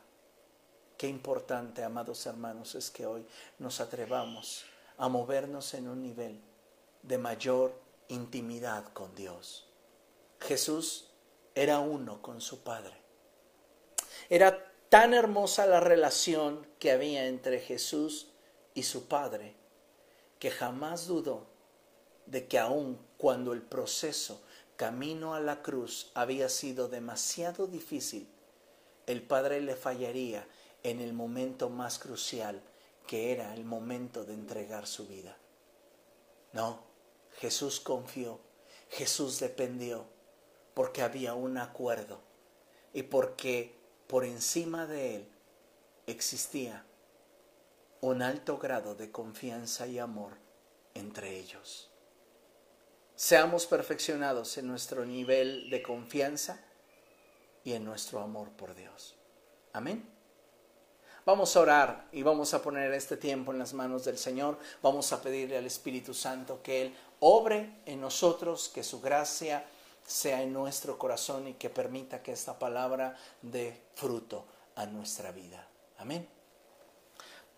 [0.97, 3.25] Qué importante, amados hermanos, es que hoy
[3.59, 4.65] nos atrevamos
[4.97, 6.41] a movernos en un nivel
[7.03, 9.67] de mayor intimidad con Dios.
[10.39, 11.11] Jesús
[11.53, 12.95] era uno con su Padre.
[14.29, 18.31] Era tan hermosa la relación que había entre Jesús
[18.73, 19.55] y su Padre
[20.39, 21.47] que jamás dudó
[22.25, 24.41] de que aun cuando el proceso
[24.75, 28.27] camino a la cruz había sido demasiado difícil,
[29.07, 30.47] el Padre le fallaría
[30.83, 32.61] en el momento más crucial,
[33.05, 35.37] que era el momento de entregar su vida.
[36.53, 36.83] No,
[37.39, 38.39] Jesús confió,
[38.89, 40.05] Jesús dependió,
[40.73, 42.21] porque había un acuerdo
[42.93, 43.75] y porque
[44.07, 45.29] por encima de él
[46.05, 46.85] existía
[48.01, 50.37] un alto grado de confianza y amor
[50.93, 51.91] entre ellos.
[53.15, 56.63] Seamos perfeccionados en nuestro nivel de confianza
[57.63, 59.15] y en nuestro amor por Dios.
[59.73, 60.16] Amén.
[61.27, 64.57] Vamos a orar y vamos a poner este tiempo en las manos del Señor.
[64.81, 69.65] Vamos a pedirle al Espíritu Santo que Él obre en nosotros, que su gracia
[70.05, 75.67] sea en nuestro corazón y que permita que esta palabra dé fruto a nuestra vida.
[75.97, 76.25] Amén.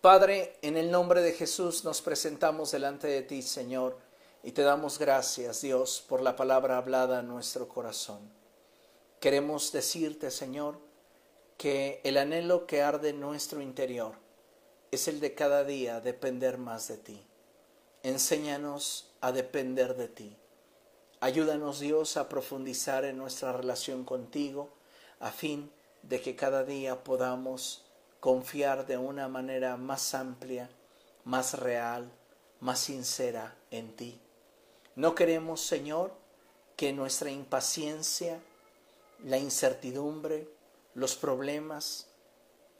[0.01, 3.99] Padre, en el nombre de Jesús nos presentamos delante de ti, Señor,
[4.41, 8.31] y te damos gracias, Dios, por la palabra hablada en nuestro corazón.
[9.19, 10.88] Queremos decirte, Señor,
[11.59, 14.13] que el anhelo que arde en nuestro interior
[14.91, 17.21] es el de cada día depender más de ti.
[18.01, 20.37] Enséñanos a depender de ti.
[21.19, 24.69] Ayúdanos Dios a profundizar en nuestra relación contigo
[25.19, 25.69] a fin
[26.01, 27.83] de que cada día podamos
[28.21, 30.69] confiar de una manera más amplia,
[31.25, 32.09] más real,
[32.61, 34.17] más sincera en ti.
[34.95, 36.13] No queremos, Señor,
[36.77, 38.39] que nuestra impaciencia,
[39.25, 40.57] la incertidumbre,
[40.99, 42.07] los problemas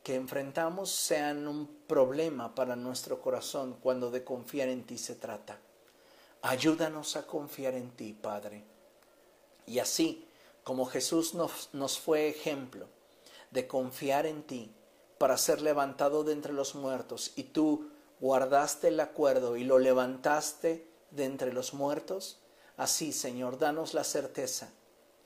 [0.04, 5.58] que enfrentamos sean un problema para nuestro corazón cuando de confiar en ti se trata.
[6.42, 8.64] Ayúdanos a confiar en ti, Padre.
[9.66, 10.28] Y así
[10.66, 12.88] como Jesús nos, nos fue ejemplo
[13.52, 14.74] de confiar en ti
[15.18, 17.90] para ser levantado de entre los muertos y tú
[18.20, 22.40] guardaste el acuerdo y lo levantaste de entre los muertos,
[22.76, 24.70] así, Señor, danos la certeza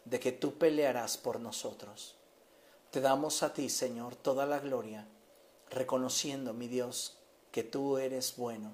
[0.06, 2.18] de que tú pelearás por nosotros.
[2.94, 5.08] Te damos a ti, Señor, toda la gloria,
[5.72, 7.18] reconociendo, mi Dios,
[7.52, 8.72] que tú eres bueno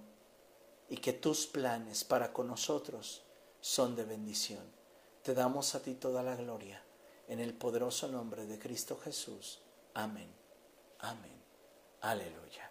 [0.89, 3.21] y que tus planes para con nosotros
[3.61, 4.65] son de bendición.
[5.23, 6.83] Te damos a ti toda la gloria,
[7.29, 9.61] en el poderoso nombre de Cristo Jesús.
[9.93, 10.29] Amén.
[10.99, 11.41] Amén.
[12.01, 12.67] Aleluya.